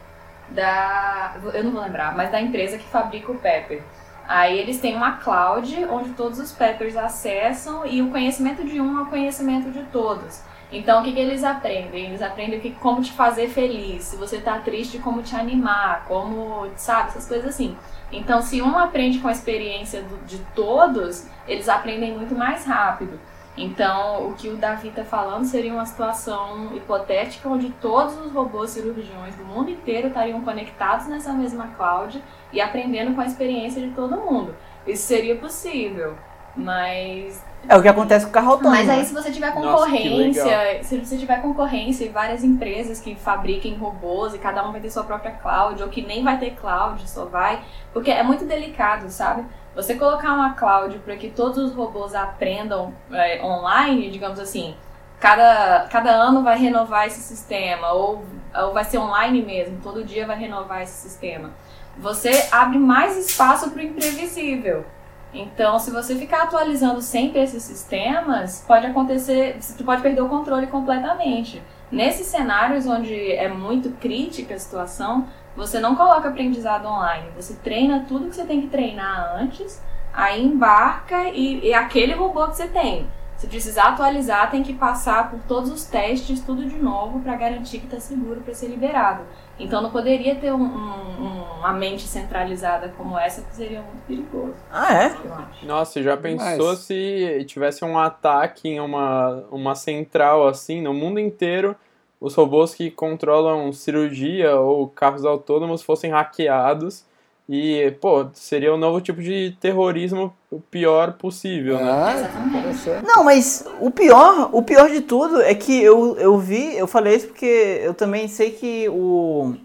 [0.50, 1.36] Da.
[1.54, 3.82] Eu não vou lembrar, mas da empresa que fabrica o Pepper.
[4.28, 9.00] Aí eles têm uma cloud onde todos os Peppers acessam e o conhecimento de um
[9.00, 10.41] é o conhecimento de todos.
[10.74, 12.07] Então o que, que eles aprendem?
[12.07, 16.67] Eles aprendem que, como te fazer feliz, se você tá triste, como te animar, como,
[16.76, 17.78] sabe, essas coisas assim.
[18.11, 23.19] Então, se um aprende com a experiência do, de todos, eles aprendem muito mais rápido.
[23.55, 28.71] Então, o que o Davi está falando seria uma situação hipotética onde todos os robôs
[28.71, 33.93] cirurgiões do mundo inteiro estariam conectados nessa mesma cloud e aprendendo com a experiência de
[33.93, 34.55] todo mundo.
[34.88, 36.17] Isso seria possível,
[36.55, 38.76] mas é o que acontece com o carro autônomo.
[38.76, 39.03] Mas aí né?
[39.05, 44.34] se você tiver concorrência, Nossa, se você tiver concorrência e várias empresas que fabriquem robôs
[44.34, 47.26] e cada um vai ter sua própria cloud, ou que nem vai ter cloud, só
[47.26, 47.61] vai.
[47.93, 49.45] Porque é muito delicado, sabe?
[49.76, 54.76] Você colocar uma cloud para que todos os robôs aprendam é, online, digamos assim,
[55.20, 60.28] cada, cada ano vai renovar esse sistema, ou, ou vai ser online mesmo, todo dia
[60.28, 61.51] vai renovar esse sistema.
[61.97, 64.86] Você abre mais espaço para o imprevisível.
[65.34, 70.68] Então, se você ficar atualizando sempre esses sistemas, pode acontecer, você pode perder o controle
[70.68, 71.62] completamente.
[71.92, 78.06] Nesses cenários onde é muito crítica a situação, você não coloca aprendizado online, você treina
[78.08, 79.82] tudo que você tem que treinar antes,
[80.14, 83.08] aí embarca e, e aquele robô que você tem.
[83.38, 87.80] Se precisar atualizar, tem que passar por todos os testes, tudo de novo, para garantir
[87.80, 89.24] que está seguro para ser liberado.
[89.60, 94.56] Então não poderia ter um, um, uma mente centralizada como essa, que seria muito perigoso.
[94.72, 95.16] Ah, é?
[95.64, 96.80] Nossa, já pensou Mas...
[96.80, 101.76] se tivesse um ataque em uma, uma central assim, no mundo inteiro,
[102.20, 107.06] os robôs que controlam cirurgia ou carros autônomos fossem hackeados
[107.48, 111.91] e, pô, seria um novo tipo de terrorismo o pior possível, né?
[111.91, 113.02] Ah.
[113.06, 117.16] Não, mas o pior, o pior de tudo é que eu, eu vi, eu falei
[117.16, 119.56] isso porque eu também sei que o,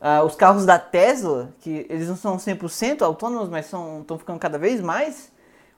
[0.00, 4.58] uh, os carros da Tesla, que eles não são 100% autônomos, mas estão ficando cada
[4.58, 5.30] vez mais,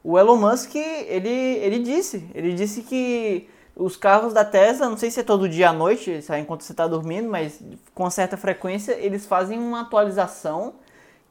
[0.02, 3.46] o Elon Musk, ele, ele disse, ele disse que
[3.76, 6.86] os carros da Tesla, não sei se é todo dia à noite, enquanto você está
[6.86, 7.62] dormindo, mas
[7.94, 10.74] com certa frequência, eles fazem uma atualização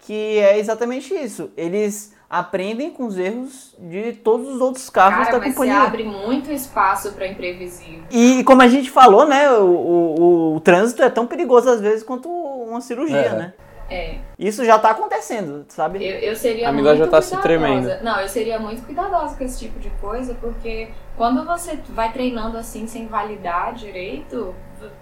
[0.01, 1.51] que é exatamente isso.
[1.55, 5.81] Eles aprendem com os erros de todos os outros carros Cara, da mas companhia.
[5.81, 8.03] Você abre muito espaço para imprevisível.
[8.09, 12.03] E como a gente falou, né, o, o, o, trânsito é tão perigoso às vezes
[12.03, 13.35] quanto uma cirurgia, é.
[13.35, 13.53] né?
[13.89, 14.19] É.
[14.39, 16.05] Isso já está acontecendo, sabe?
[16.05, 17.89] Eu, eu seria a muito já tá se tremendo.
[18.01, 20.87] Não, eu seria muito cuidadosa com esse tipo de coisa, porque
[21.17, 24.55] quando você vai treinando assim sem validar direito,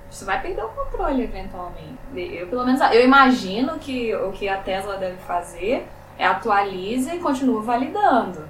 [0.09, 1.97] você vai perder o controle eventualmente.
[2.15, 5.87] Eu, pelo menos, eu imagino que o que a Tesla deve fazer
[6.17, 8.43] é atualiza e continua validando.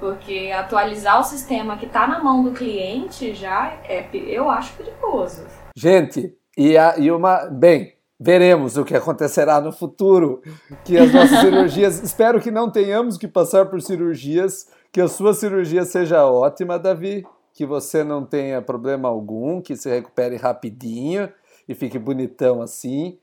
[0.00, 5.44] Porque atualizar o sistema que está na mão do cliente já é, eu acho perigoso.
[5.76, 7.46] Gente, e, a, e uma.
[7.46, 10.42] Bem, veremos o que acontecerá no futuro,
[10.84, 15.34] que as nossas cirurgias, espero que não tenhamos que passar por cirurgias, que a sua
[15.34, 21.28] cirurgia seja ótima, Davi, que você não tenha problema algum, que se recupere rapidinho
[21.68, 23.18] e fique bonitão assim.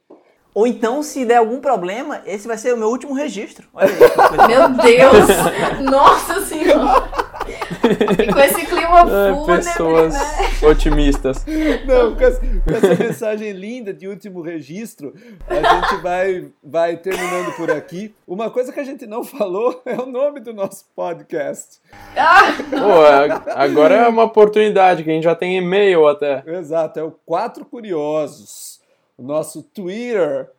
[0.53, 3.67] Ou então, se der algum problema, esse vai ser o meu último registro.
[3.73, 4.47] Olha aí.
[4.47, 5.91] Meu Deus!
[5.91, 7.18] Nossa senhora!
[7.49, 10.67] E com esse clima Ai, fúnebre, pessoas né?
[10.69, 11.45] otimistas.
[11.85, 15.13] Não, com essa, com essa mensagem linda de último registro,
[15.47, 18.13] a gente vai, vai terminando por aqui.
[18.27, 21.79] Uma coisa que a gente não falou é o nome do nosso podcast.
[22.15, 26.43] Ah, Pô, agora é uma oportunidade, que a gente já tem e-mail até.
[26.45, 28.79] Exato, é o Quatro Curiosos.
[29.17, 30.49] O nosso Twitter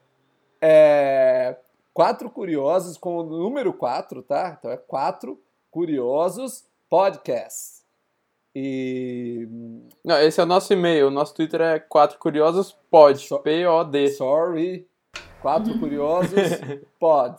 [0.60, 1.56] é
[1.92, 4.56] Quatro Curiosos com o número 4, tá?
[4.58, 7.80] Então é Quatro Curiosos Podcast.
[8.54, 9.46] E.
[10.04, 11.06] Não, esse é o nosso e-mail.
[11.06, 13.16] O nosso Twitter é 4 curiosos pod.
[13.20, 14.08] Só- P-O-D.
[14.08, 14.88] Sorry.
[15.40, 16.34] Quatro Curiosos
[17.00, 17.36] Pod.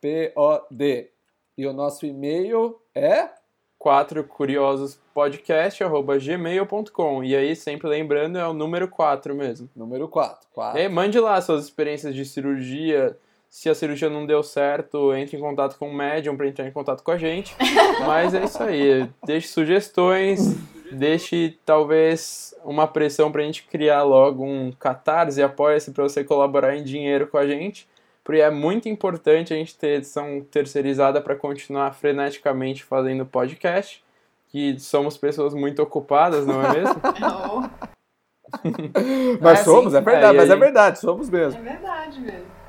[0.00, 1.10] P-O-D.
[1.56, 3.30] E o nosso e-mail é.
[3.78, 7.24] 4 curiosos podcast arroba gmail.com.
[7.24, 9.70] E aí, sempre lembrando, é o número 4 mesmo.
[9.74, 10.46] Número 4.
[10.76, 13.16] E aí, mande lá suas experiências de cirurgia.
[13.50, 16.70] Se a cirurgia não deu certo, entre em contato com o médium para entrar em
[16.70, 17.54] contato com a gente.
[18.06, 19.10] Mas é isso aí.
[19.26, 20.54] Deixe sugestões,
[20.92, 26.76] deixe talvez uma pressão para a gente criar logo um catarse, apoia-se para você colaborar
[26.76, 27.88] em dinheiro com a gente.
[28.22, 34.04] Porque é muito importante a gente ter edição terceirizada para continuar freneticamente fazendo podcast.
[34.48, 36.94] Que somos pessoas muito ocupadas, não é mesmo?
[37.20, 37.70] não.
[39.40, 39.98] Mas É, somos, sim.
[39.98, 41.62] é verdade, É, mas é aí- verdade, somos É mesmo.
[41.62, 42.59] verdade, velho.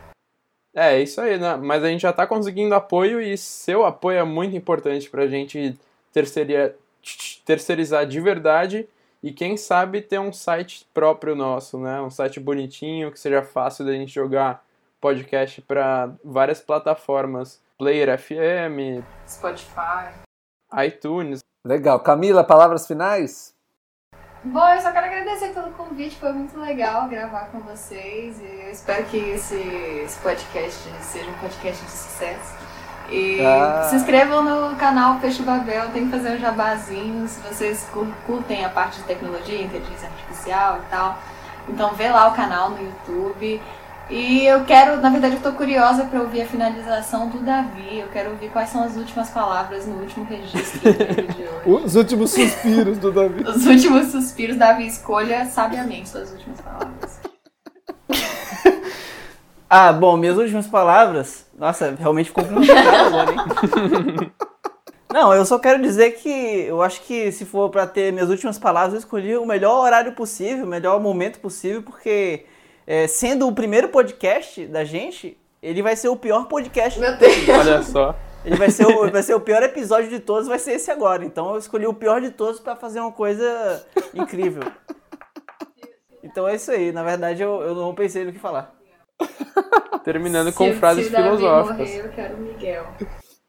[0.74, 1.56] É, isso aí, né?
[1.58, 5.78] Mas a gente já tá conseguindo apoio e seu apoio é muito importante pra gente
[6.14, 6.76] terceiria-
[7.46, 8.88] terceirizar de verdade
[9.22, 12.02] e quem sabe ter um site próprio nosso, né?
[12.02, 14.64] Um site bonitinho, que seja fácil da gente jogar
[15.00, 17.60] podcast pra várias plataformas.
[17.78, 20.14] Player FM, Spotify.
[20.86, 21.40] iTunes.
[21.66, 22.00] Legal.
[22.00, 23.54] Camila, palavras finais?
[24.44, 28.72] Bom, eu só quero agradecer pelo convite, foi muito legal gravar com vocês e eu
[28.72, 32.56] espero que esse, esse podcast seja um podcast de sucesso.
[33.10, 33.84] E Ah.
[33.90, 38.66] se inscrevam no canal Peixe Babel, tem que fazer um jabazinho, se vocês cur- curtem
[38.66, 41.18] a parte de tecnologia, inteligência artificial e tal.
[41.70, 43.62] Então vê lá o canal no YouTube.
[44.12, 48.00] E eu quero, na verdade, eu tô curiosa para ouvir a finalização do Davi.
[48.00, 51.62] Eu quero ouvir quais são as últimas palavras no último registro de hoje.
[51.86, 53.42] Os últimos suspiros do Davi.
[53.48, 57.22] Os últimos suspiros, Davi, escolha sabiamente suas últimas palavras.
[59.74, 61.46] Ah, bom, minhas últimas palavras.
[61.58, 64.32] Nossa, realmente ficou complicado agora, hein?
[65.14, 66.30] Não, eu só quero dizer que
[66.68, 70.12] eu acho que se for pra ter minhas últimas palavras, eu escolhi o melhor horário
[70.12, 72.46] possível, o melhor momento possível, porque
[72.86, 77.00] é, sendo o primeiro podcast da gente, ele vai ser o pior podcast.
[77.00, 77.50] Meu Deus.
[77.50, 78.16] Olha só.
[78.44, 81.24] Ele vai ser, o, vai ser o pior episódio de todos, vai ser esse agora.
[81.24, 84.64] Então eu escolhi o pior de todos pra fazer uma coisa incrível.
[86.24, 86.92] Então é isso aí.
[86.92, 88.74] Na verdade, eu, eu não pensei no que falar.
[90.04, 91.90] Terminando com Se- frases se Davi filosóficas.
[91.90, 92.86] Morrer, eu quero o Miguel.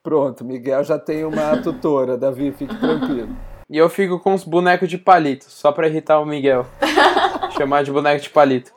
[0.03, 2.18] Pronto, Miguel já tem uma tutora.
[2.18, 3.35] Davi, fique tranquilo.
[3.70, 6.66] E eu fico com os bonecos de palito, só pra irritar o Miguel.
[7.57, 8.72] Chamar de boneco de palito.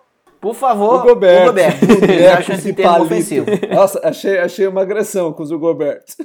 [0.46, 1.41] Por favor, O Goberto.
[1.41, 1.86] o Goberto.
[2.06, 3.48] Eu acho esse termo ofensivo.
[3.74, 6.14] Nossa, achei, achei uma agressão com o Zugoberto.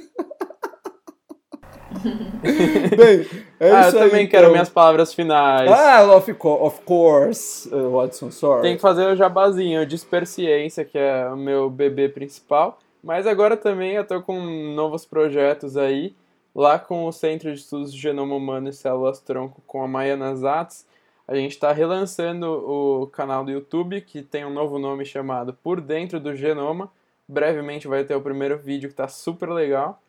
[2.95, 3.25] Bem,
[3.59, 4.51] é ah, isso eu aí, também quero então.
[4.51, 5.71] minhas palavras finais.
[5.71, 8.61] Ah, of, co- of course, uh, Watson, sorry.
[8.61, 12.77] Tem que fazer o jabazinho, o Disperciência, que é o meu bebê principal.
[13.03, 14.39] Mas agora também eu tô com
[14.75, 16.13] novos projetos aí,
[16.53, 20.35] lá com o Centro de Estudos de Genoma Humano e Células Tronco com a Maiana
[20.35, 20.85] Zatz.
[21.31, 25.79] A gente está relançando o canal do YouTube, que tem um novo nome chamado Por
[25.79, 26.91] Dentro do Genoma.
[27.25, 30.01] Brevemente vai ter o primeiro vídeo que tá super legal.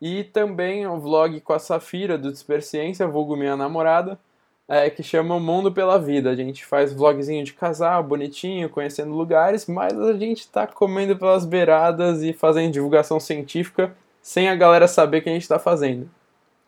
[0.00, 4.16] E também o vlog com a Safira do Disperciência, vulgo minha namorada,
[4.68, 6.30] é, que chama O Mundo pela Vida.
[6.30, 11.44] A gente faz vlogzinho de casal, bonitinho, conhecendo lugares, mas a gente tá comendo pelas
[11.44, 13.92] beiradas e fazendo divulgação científica
[14.22, 16.08] sem a galera saber o que a gente tá fazendo.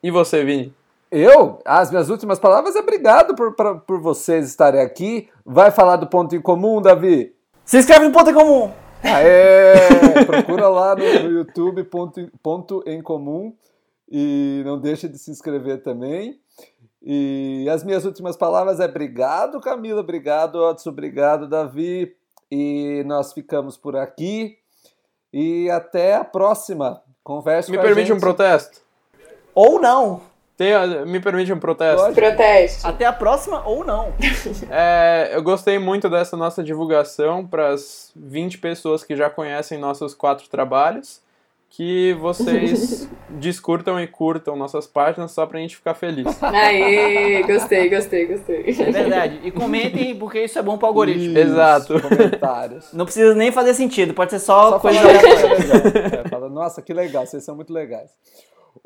[0.02, 0.74] E você, Vini?
[1.10, 1.58] Eu?
[1.64, 5.28] As minhas últimas palavras é obrigado por, pra- por vocês estarem aqui.
[5.44, 7.34] Vai falar do ponto em comum, Davi?
[7.64, 8.72] Se inscreve no Ponto em Comum.
[9.02, 9.74] Aê!
[10.26, 13.54] Procura lá no, no YouTube, ponto, em- ponto em comum.
[14.10, 16.38] E não deixe de se inscrever também.
[17.02, 22.14] E as minhas últimas palavras é obrigado, Camila, obrigado, Odson, obrigado, Davi.
[22.50, 24.56] E nós ficamos por aqui.
[25.32, 27.00] E até a próxima.
[27.22, 28.16] Converse Me com a permite gente.
[28.16, 28.80] um protesto?
[29.54, 30.20] Ou não.
[30.56, 30.72] Tem,
[31.06, 32.00] me permite um protesto?
[32.00, 32.20] Lógico.
[32.20, 32.88] Protesto.
[32.88, 34.12] Até a próxima ou não.
[34.70, 40.14] É, eu gostei muito dessa nossa divulgação para as 20 pessoas que já conhecem nossos
[40.14, 41.20] quatro trabalhos.
[41.68, 46.42] Que vocês discurtam e curtam nossas páginas só pra gente ficar feliz.
[46.42, 48.64] Aê, gostei, gostei, gostei.
[48.66, 49.40] É verdade.
[49.44, 51.22] E comentem, porque isso é bom pro algoritmo.
[51.22, 52.00] Isso, Exato.
[52.00, 52.92] Comentários.
[52.92, 56.24] Não precisa nem fazer sentido, pode ser só, Só coisa fala.
[56.24, 58.10] É, fala, nossa, que legal, vocês são muito legais.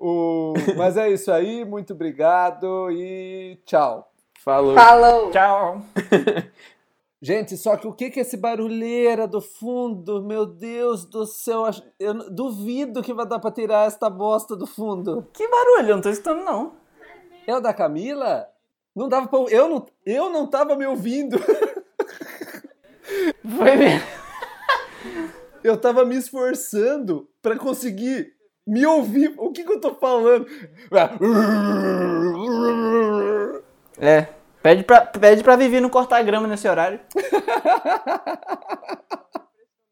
[0.01, 0.55] O...
[0.78, 4.11] Mas é isso aí, muito obrigado e tchau.
[4.42, 4.74] Falou.
[4.74, 5.30] Falou.
[5.30, 5.82] Tchau.
[7.20, 10.22] Gente, só que o que que é esse barulheira do fundo?
[10.22, 11.64] Meu Deus do céu,
[11.98, 15.28] eu duvido que vai dar pra tirar esta bosta do fundo.
[15.34, 16.72] Que barulho, eu não tô escutando não.
[17.46, 18.48] É o da Camila?
[18.96, 19.38] Não dava pra...
[19.51, 21.38] Eu não, eu não tava me ouvindo.
[23.42, 24.01] Foi mesmo.
[25.62, 28.34] Eu tava me esforçando pra conseguir
[28.70, 29.34] me ouvir.
[29.36, 30.46] O que que eu tô falando?
[33.98, 34.28] É.
[34.62, 37.00] Pede pra, pede pra Vivi não cortar grama nesse horário.